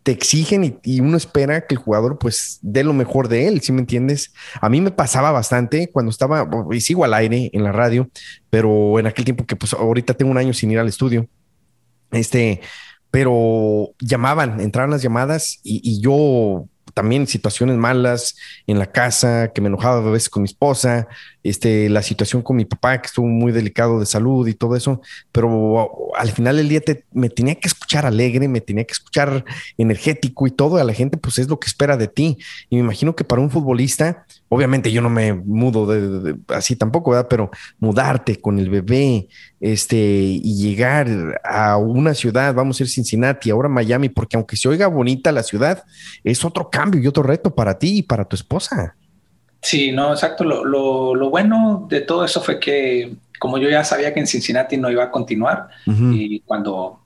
[0.03, 3.71] te exigen y, uno espera que el jugador pues dé lo mejor de él, ¿sí
[3.71, 4.33] me entiendes?
[4.61, 8.09] A mí me pasaba bastante cuando estaba, y sigo al aire en la radio,
[8.49, 11.27] pero en aquel tiempo que pues ahorita tengo un año sin ir al estudio,
[12.11, 12.61] este,
[13.16, 18.36] pero llamaban, entraban las llamadas y, yo también situaciones malas
[18.68, 21.07] en la casa, que me enojaba a veces con mi esposa,
[21.45, 24.99] este, la situación con mi papá, que estuvo muy delicado de salud y todo eso,
[25.31, 26.81] pero al final del día
[27.13, 29.45] me tenía que escuchar alegre, me tenía que escuchar
[29.77, 32.39] energético y todo, a la gente pues es lo que espera de ti.
[32.71, 37.11] Y me imagino que para un futbolista, obviamente yo no me mudo de, así tampoco,
[37.11, 37.27] ¿verdad?
[37.29, 39.27] Pero mudarte con el bebé,
[39.59, 44.67] este, y llegar a una ciudad, vamos a ir Cincinnati, ahora Miami, porque aunque se
[44.67, 45.83] oiga bonita la ciudad,
[46.23, 48.95] es otro cambio y otro reto para ti y para tu esposa.
[49.61, 50.43] Sí, no, exacto.
[50.43, 54.27] Lo, lo, lo bueno de todo eso fue que como yo ya sabía que en
[54.27, 56.99] Cincinnati no iba a continuar y cuando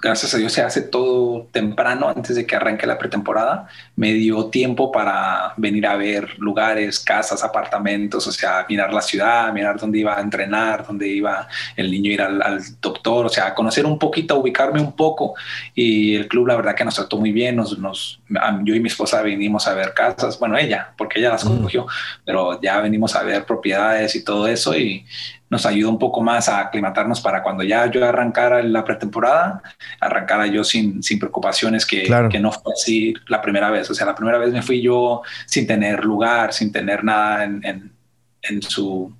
[0.00, 3.68] gracias a Dios se hace todo temprano antes de que arranque la pretemporada.
[3.94, 9.52] Me dio tiempo para venir a ver lugares, casas, apartamentos, o sea, mirar la ciudad,
[9.52, 13.86] mirar dónde iba a entrenar, dónde iba el niño ir al, doctor, o sea, conocer
[13.86, 15.34] un poquito, ubicarme un poco.
[15.74, 17.54] Y el club, la verdad que nos trató muy bien.
[17.54, 18.20] Nos, nos
[18.64, 21.86] yo y mi esposa vinimos a ver casas, bueno, ella, porque ella las cogió,
[22.24, 24.76] pero ya venimos a ver propiedades y todo eso.
[24.76, 25.06] Y
[25.52, 29.62] nos ayuda un poco más a aclimatarnos para cuando ya yo arrancara la pretemporada,
[30.00, 33.90] arrancara yo sin, sin preocupaciones que, que, no fue así la primera vez.
[33.90, 37.60] O sea, la primera vez me fui yo sin tener lugar, sin tener nada en,
[37.66, 37.92] en,
[38.40, 39.14] en su...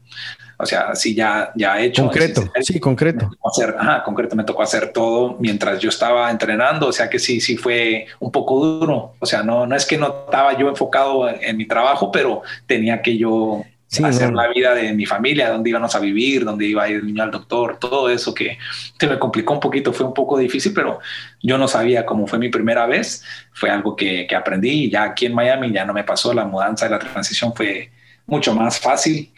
[0.56, 2.04] O sea, sí ya, ya hecho.
[2.04, 3.28] Concreto, sí, concreto.
[3.28, 7.18] Me hacer, ajá, concreto, me tocó hacer todo mientras yo estaba entrenando, o sea que
[7.18, 9.16] sí, sí fue un poco duro.
[9.18, 12.40] O sea, no, no es que no estaba yo enfocado en, en mi trabajo, pero
[12.66, 13.64] tenía que yo
[14.01, 17.07] hacer la vida de mi familia, dónde íbamos a vivir, dónde iba a ir el
[17.07, 18.59] niño al doctor, todo eso que
[18.99, 21.01] se me complicó un poquito, fue un poco difícil, pero
[21.43, 25.05] yo no sabía cómo fue mi primera vez, fue algo que, que aprendí y ya
[25.05, 27.90] aquí en Miami ya no me pasó, la mudanza y la transición fue
[28.26, 29.30] mucho más fácil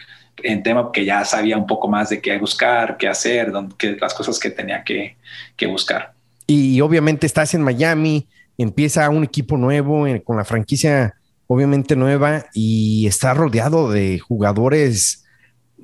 [0.42, 4.14] en tema que ya sabía un poco más de qué buscar, qué hacer, qué, las
[4.14, 5.16] cosas que tenía que,
[5.56, 6.12] que buscar.
[6.46, 8.26] Y obviamente estás en Miami,
[8.58, 11.14] empieza un equipo nuevo con la franquicia
[11.46, 15.24] obviamente nueva y está rodeado de jugadores,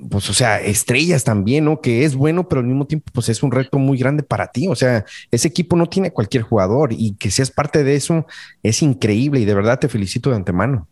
[0.09, 1.81] pues, o sea, estrellas también, ¿no?
[1.81, 4.67] Que es bueno, pero al mismo tiempo, pues es un reto muy grande para ti.
[4.67, 8.25] O sea, ese equipo no tiene cualquier jugador y que seas parte de eso
[8.63, 10.87] es increíble y de verdad te felicito de antemano.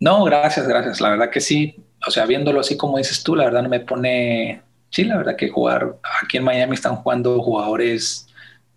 [0.00, 1.00] No, gracias, gracias.
[1.00, 1.76] La verdad que sí.
[2.06, 4.60] O sea, viéndolo así como dices tú, la verdad no me pone.
[4.90, 8.26] Sí, la verdad que jugar aquí en Miami están jugando jugadores.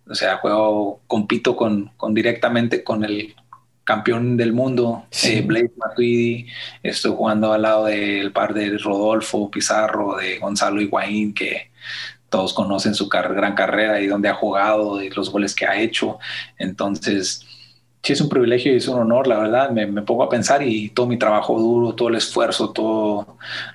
[0.08, 3.34] O sea, juego, compito con, con directamente con el
[3.88, 6.46] campeón del mundo, eh, Blake Matuidi,
[6.82, 11.70] estoy jugando al lado del par de Rodolfo Pizarro, de Gonzalo Higuaín, que
[12.28, 16.18] todos conocen su gran carrera y dónde ha jugado, y los goles que ha hecho.
[16.58, 17.46] Entonces,
[18.02, 19.70] sí es un privilegio y es un honor, la verdad.
[19.70, 23.26] Me, me, pongo a pensar y todo mi trabajo duro, todo el esfuerzo, todos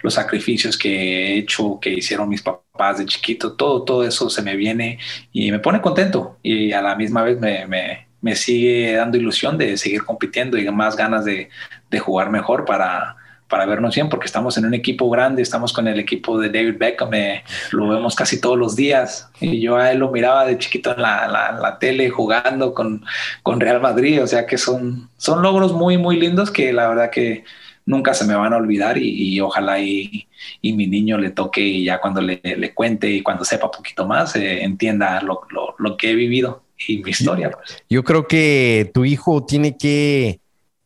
[0.04, 0.92] los sacrificios que
[1.34, 5.00] he hecho, que hicieron mis papás de chiquito, todo, todo eso se me viene
[5.32, 9.58] y me pone contento y a la misma vez me, me me sigue dando ilusión
[9.58, 11.50] de seguir compitiendo y más ganas de,
[11.92, 13.18] de jugar mejor para,
[13.50, 16.78] para vernos bien, porque estamos en un equipo grande, estamos con el equipo de David
[16.80, 20.58] Beckham, eh, lo vemos casi todos los días, y yo a él lo miraba de
[20.58, 23.04] chiquito en la, la, tele jugando con,
[23.44, 27.12] con, Real Madrid, o sea que son, son logros muy, muy lindos que la verdad
[27.12, 27.44] que
[27.86, 30.28] nunca se me van a olvidar y, ojalá y,
[30.62, 34.08] y, mi niño le toque y ya cuando le, le cuente y cuando sepa poquito
[34.08, 37.52] más, eh, entienda lo, lo, lo que he vivido y mi historia.
[37.52, 37.84] Pues.
[37.90, 40.40] Yo creo que tu hijo tiene que,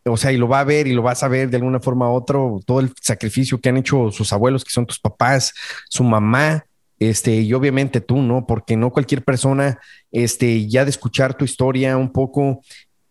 [0.05, 2.09] o sea, y lo va a ver y lo vas a ver de alguna forma
[2.09, 5.53] u otra, todo el sacrificio que han hecho sus abuelos, que son tus papás,
[5.89, 6.65] su mamá,
[6.99, 8.47] este, y obviamente tú, ¿no?
[8.47, 9.79] Porque no cualquier persona,
[10.11, 12.61] este, ya de escuchar tu historia un poco,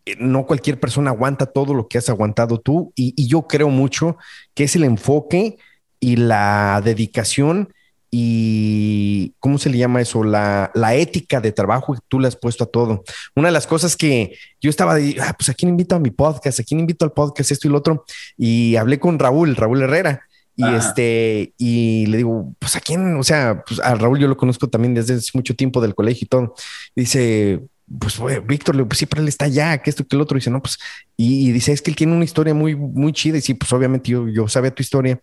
[0.05, 4.17] eh, no cualquier persona aguanta todo lo que has aguantado tú y, yo creo mucho
[4.55, 5.59] que es el enfoque
[6.01, 7.73] y la dedicación
[8.11, 10.23] y ¿cómo se le llama eso?
[10.25, 13.05] La, ética de trabajo que tú le has puesto a todo.
[13.35, 16.11] Una de las cosas que yo estaba de, ah, pues a quién invito a mi
[16.11, 18.05] podcast, a quién invito al podcast, esto y lo otro,
[18.37, 20.23] y hablé con Raúl, Raúl Herrera,
[20.59, 24.39] y este, y le digo, pues a quién, o sea, pues a Raúl yo lo
[24.39, 26.55] conozco también desde hace mucho tiempo del colegio y todo.
[26.95, 27.61] dice,
[28.01, 30.37] pues Víctor, le pues siempre él está allá, que esto, que el otro.
[30.37, 30.79] dice, no, pues,
[31.17, 33.39] y, dice, es que él tiene una historia muy, muy chida.
[33.39, 35.21] Y sí, pues obviamente yo, yo sabía tu historia,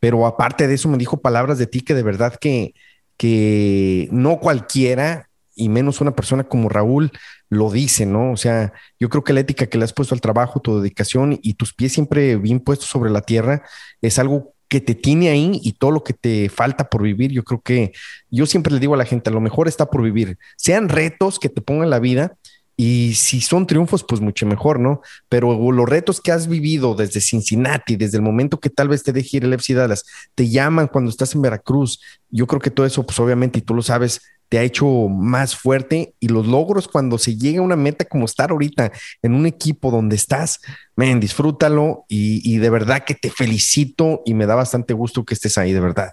[0.00, 2.74] pero aparte de eso me dijo palabras de ti que de verdad que,
[3.16, 7.10] que no cualquiera y menos una persona como Raúl
[7.48, 8.32] lo dice, ¿no?
[8.32, 11.38] O sea, yo creo que la ética que le has puesto al trabajo, tu dedicación
[11.42, 13.62] y tus pies siempre bien puestos sobre la tierra
[14.02, 17.30] es algo que te tiene ahí y todo lo que te falta por vivir.
[17.32, 17.92] Yo creo que
[18.30, 20.38] yo siempre le digo a la gente, a lo mejor está por vivir.
[20.56, 22.36] Sean retos que te pongan la vida
[22.76, 25.00] y si son triunfos, pues mucho mejor, ¿no?
[25.30, 29.12] Pero los retos que has vivido desde Cincinnati, desde el momento que tal vez te
[29.12, 30.04] deje ir el FC Dallas,
[30.34, 33.74] te llaman cuando estás en Veracruz, yo creo que todo eso, pues obviamente, y tú
[33.74, 34.20] lo sabes,
[34.50, 38.26] te ha hecho más fuerte y los logros cuando se llega a una meta como
[38.26, 40.60] estar ahorita en un equipo donde estás,
[40.94, 45.56] men, disfrútalo y, de verdad que te felicito y me da bastante gusto que estés
[45.56, 46.12] ahí, de verdad.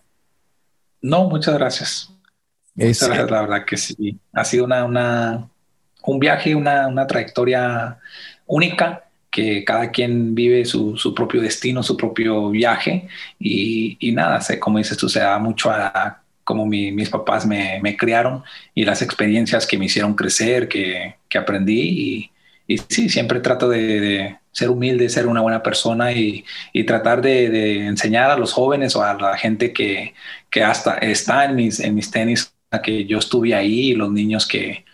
[1.02, 2.10] No, muchas gracias.
[2.74, 4.18] Muchas gracias, la verdad que sí.
[4.32, 5.50] Ha sido una, una
[6.04, 8.00] un viaje, una, una, trayectoria
[8.46, 13.08] única que cada quien vive su, su propio destino, su propio viaje
[13.40, 17.80] y, y nada, sé, como dices tú, se da mucho a cómo mis papás me,
[17.82, 18.44] me, criaron
[18.76, 22.30] y las experiencias que me hicieron crecer, que, que aprendí.
[22.68, 27.22] Y, y, sí, siempre trato de, ser humilde, ser una buena persona y, y tratar
[27.22, 30.14] de, de, enseñar a los jóvenes o a la gente que,
[30.50, 34.86] que hasta está en mis, en mis tenis, que yo estuve ahí, los niños que,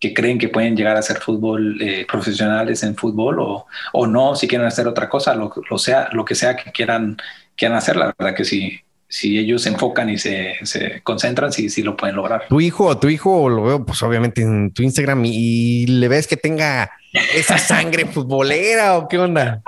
[0.00, 4.34] que creen que pueden llegar a ser fútbol eh, profesionales en fútbol o, o, no,
[4.34, 7.18] si quieren hacer otra cosa, lo, lo, sea, lo que sea que quieran,
[7.54, 8.80] quieran hacer, la verdad que sí,
[9.10, 12.44] si ellos se enfocan y se, se concentran, sí, sí lo pueden lograr.
[12.48, 16.36] Tu hijo, tu hijo lo veo, pues obviamente en tu Instagram y, le ves que
[16.36, 16.90] tenga
[17.34, 19.62] esa sangre futbolera o qué onda.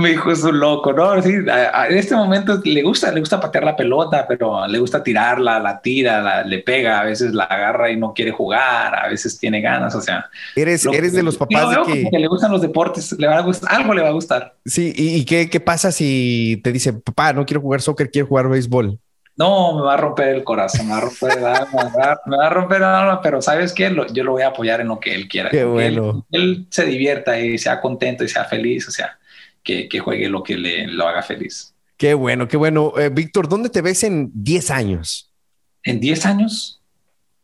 [0.00, 1.20] Mi hijo es un loco, ¿no?
[1.22, 5.58] Sí, en este momento le gusta, le gusta patear la pelota, pero le gusta tirarla,
[5.58, 9.60] la tira, le pega, a veces la agarra y no quiere jugar, a veces tiene
[9.60, 10.24] ganas, o sea.
[10.56, 12.18] Eres, eres de los papás de que...
[12.18, 14.54] le gustan los deportes, le va a gustar, algo le va a gustar.
[14.64, 18.48] Sí, ¿y, qué, qué pasa si te dice, papá, no quiero jugar soccer, quiero jugar
[18.48, 18.98] béisbol?
[19.36, 22.46] No, me va a romper el corazón, me va a romper el alma, me va,
[22.46, 23.94] a romper el alma, pero ¿sabes qué?
[24.12, 25.50] yo lo voy a apoyar en lo que él quiera.
[25.50, 26.26] Qué bueno.
[26.30, 29.18] Él, él, se divierta y sea contento y sea feliz, o sea,
[29.62, 31.74] que, juegue lo que le lo haga feliz.
[31.96, 32.94] Qué bueno, qué bueno.
[32.98, 35.32] Eh, Víctor, ¿dónde te ves en 10 años?
[35.82, 36.80] ¿En 10 años?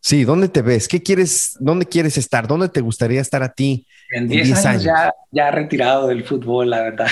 [0.01, 0.87] Sí, ¿dónde te ves?
[0.87, 2.47] ¿Qué quieres, dónde quieres estar?
[2.47, 3.87] ¿Dónde te gustaría estar a ti?
[4.11, 7.09] En 10 años, Ya, ya retirado del fútbol, la verdad.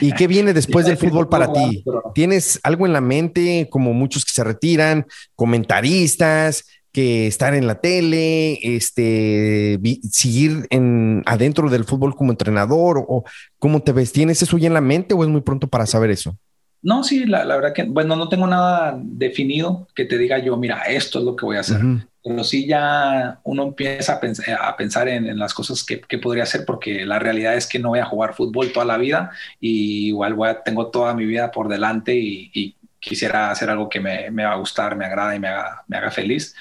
[0.00, 1.84] ¿Y qué viene después del fútbol para ti?
[2.14, 6.64] ¿Tienes algo en la mente, como muchos que se retiran, comentaristas,
[6.98, 9.78] que estar en la tele, este,
[10.10, 13.22] seguir en, adentro del fútbol como entrenador o
[13.60, 14.10] cómo te ves?
[14.10, 16.36] ¿Tienes eso ya en la mente o es muy pronto para saber eso?
[16.82, 20.82] No, sí, la, verdad que, bueno, no tengo nada definido que te diga yo, mira,
[20.88, 21.78] esto es lo que voy a hacer.
[22.24, 27.20] Pero sí ya uno empieza a, pensar en, las cosas que, podría hacer, porque la
[27.20, 29.30] realidad es que no voy a jugar fútbol toda la vida
[29.60, 34.00] y igual voy a, tengo toda mi vida por delante y, quisiera hacer algo que
[34.00, 36.56] me, me, va a gustar, me agrada y me haga, me haga feliz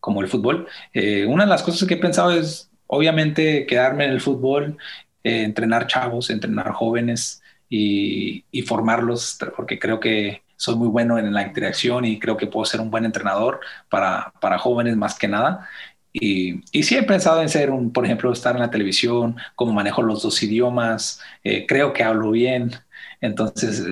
[0.00, 0.68] como el fútbol.
[0.92, 4.78] Eh, una de las cosas que he pensado es, obviamente, quedarme en el fútbol,
[5.24, 11.42] eh, entrenar chavos, entrenar jóvenes y, formarlos, porque creo que soy muy bueno en la
[11.46, 15.68] interacción y creo que puedo ser un buen entrenador para, para jóvenes más que nada.
[16.12, 19.72] Y, y, sí he pensado en ser un, por ejemplo, estar en la televisión, cómo
[19.72, 22.72] manejo los dos idiomas, eh, creo que hablo bien.
[23.20, 23.84] Entonces,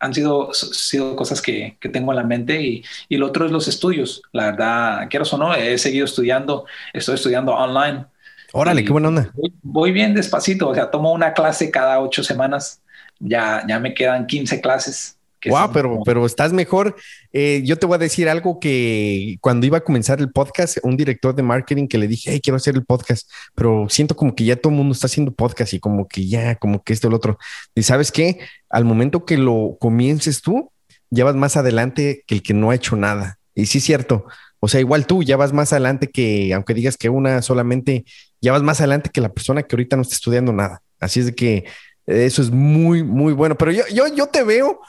[0.00, 3.52] han sido, sido cosas que, que, tengo en la mente y, y lo otro es
[3.52, 4.22] los estudios.
[4.32, 8.06] La verdad, quiero o no, he seguido estudiando, estoy estudiando online.
[8.52, 9.30] Órale, qué buena onda.
[9.62, 12.80] Voy, bien despacito, o sea, tomo una clase cada ocho semanas,
[13.18, 16.96] ya, ya me quedan 15 clases Wow, pero, pero estás mejor.
[17.32, 20.96] Eh, yo te voy a decir algo que cuando iba a comenzar el podcast, un
[20.96, 24.44] director de marketing que le dije, hey, quiero hacer el podcast, pero siento como que
[24.44, 27.14] ya todo el mundo está haciendo podcast y como que ya, como que esto el
[27.14, 27.38] otro.
[27.74, 28.40] Y sabes qué?
[28.68, 30.72] Al momento que lo comiences tú,
[31.10, 33.38] ya vas más adelante que el que no ha hecho nada.
[33.54, 34.26] Y sí es cierto.
[34.60, 38.04] O sea, igual tú ya vas más adelante que, aunque digas que una solamente,
[38.40, 40.82] ya vas más adelante que la persona que ahorita no está estudiando nada.
[41.00, 41.64] Así es de que
[42.06, 43.56] eso es muy, muy bueno.
[43.56, 44.80] Pero yo, yo, yo te veo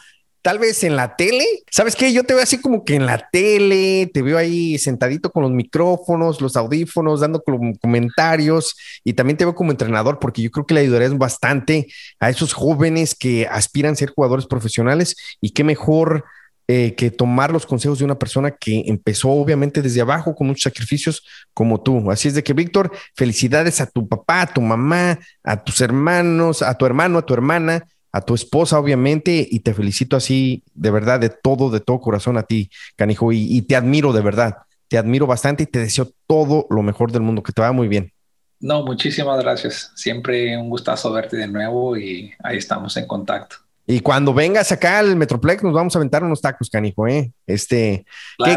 [0.42, 1.46] tal vez en la tele.
[1.72, 2.14] ¿Sabes qué?
[2.14, 5.52] Yo te veo así como que en la tele, te veo ahí sentadito con los
[5.52, 7.44] micrófonos, los audífonos, dando
[7.82, 11.88] comentarios y también te veo como entrenador porque yo creo que le ayudarías bastante
[12.20, 16.26] a esos jóvenes que aspiran a ser jugadores profesionales y qué mejor
[16.72, 20.62] eh, que tomar los consejos de una persona que empezó obviamente desde abajo con muchos
[20.62, 22.12] sacrificios como tú.
[22.12, 26.62] Así es de que, Víctor, felicidades a tu papá, a tu mamá, a tus hermanos,
[26.62, 30.92] a tu hermano, a tu hermana, a tu esposa, obviamente, y te felicito así, de
[30.92, 34.58] verdad, de todo, de todo corazón a ti, canijo, y, y te admiro de verdad,
[34.88, 37.88] te admiro bastante y te deseo todo lo mejor del mundo, que te vaya muy
[37.88, 38.12] bien.
[38.60, 39.92] No, muchísimas gracias.
[39.96, 43.56] Siempre un gustazo verte de nuevo y ahí estamos en contacto.
[43.88, 47.32] Y cuando vengas acá al Metroplex, nos vamos a aventar unos tacos, canijo, ¿eh?
[47.48, 48.06] Este,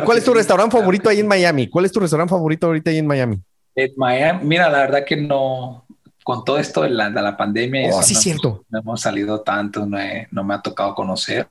[0.04, 1.68] ¿cuál es tu restaurante favorito ahí en Miami?
[1.68, 3.40] ¿Cuál es tu restaurante favorito ahorita ahí en Miami?
[3.74, 5.81] En Miami, mira, la verdad que no,
[6.24, 8.64] con todo esto de la, de la pandemia, oh, sí, no, cierto.
[8.70, 9.98] no hemos salido tanto, no,
[10.30, 11.46] no me ha tocado conocer.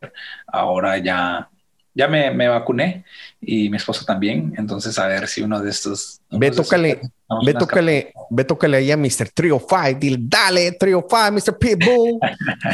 [0.48, 1.51] Ahora ya
[1.94, 3.04] ya me, me, vacuné
[3.42, 4.54] y mi esposa también.
[4.58, 6.22] Entonces, a ver si uno de estos.
[6.30, 7.02] Ve, tócale,
[7.46, 9.30] ve, tócale, ve, tócale ahí a Mr.
[9.34, 9.96] Trio Five.
[9.96, 11.58] Dile, dale, Trio Five, Mr.
[11.58, 12.20] Pitbull.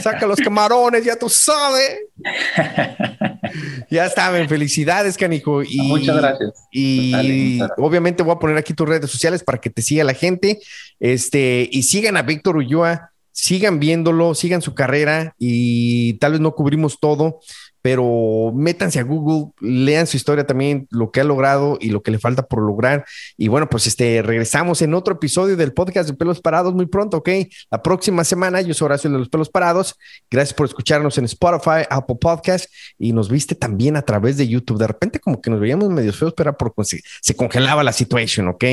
[0.02, 2.00] Saca los camarones, ya tú sabes.
[3.90, 5.64] ya estaban, felicidades, canijo.
[5.64, 6.68] Y, muchas gracias.
[6.72, 10.60] Y obviamente voy a poner aquí tus redes sociales para que te siga la gente.
[11.00, 16.54] Este, y sigan a Víctor Ulloa, sigan viéndolo, sigan su carrera y tal vez no
[16.54, 17.40] cubrimos todo
[17.88, 22.12] pero métanse a Google, lean su historia también, lo que ha logrado y lo que
[22.12, 23.06] le falta por lograr.
[23.38, 27.16] Y bueno, pues este, regresamos en otro episodio del podcast de Pelos Parados muy pronto,
[27.16, 27.30] ¿ok?
[27.72, 29.96] La próxima semana, yo soy Horacio de los Pelos Parados.
[30.30, 32.70] Gracias por escucharnos en Spotify, Apple Podcast
[33.00, 34.80] y nos viste también a través de YouTube.
[34.80, 38.50] De repente como que nos veíamos medio feos, pero era porque se congelaba la situación,
[38.50, 38.66] ¿ok?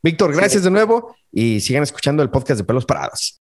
[0.00, 3.36] Víctor, gracias de nuevo y sigan escuchando el podcast de Pelos Parados.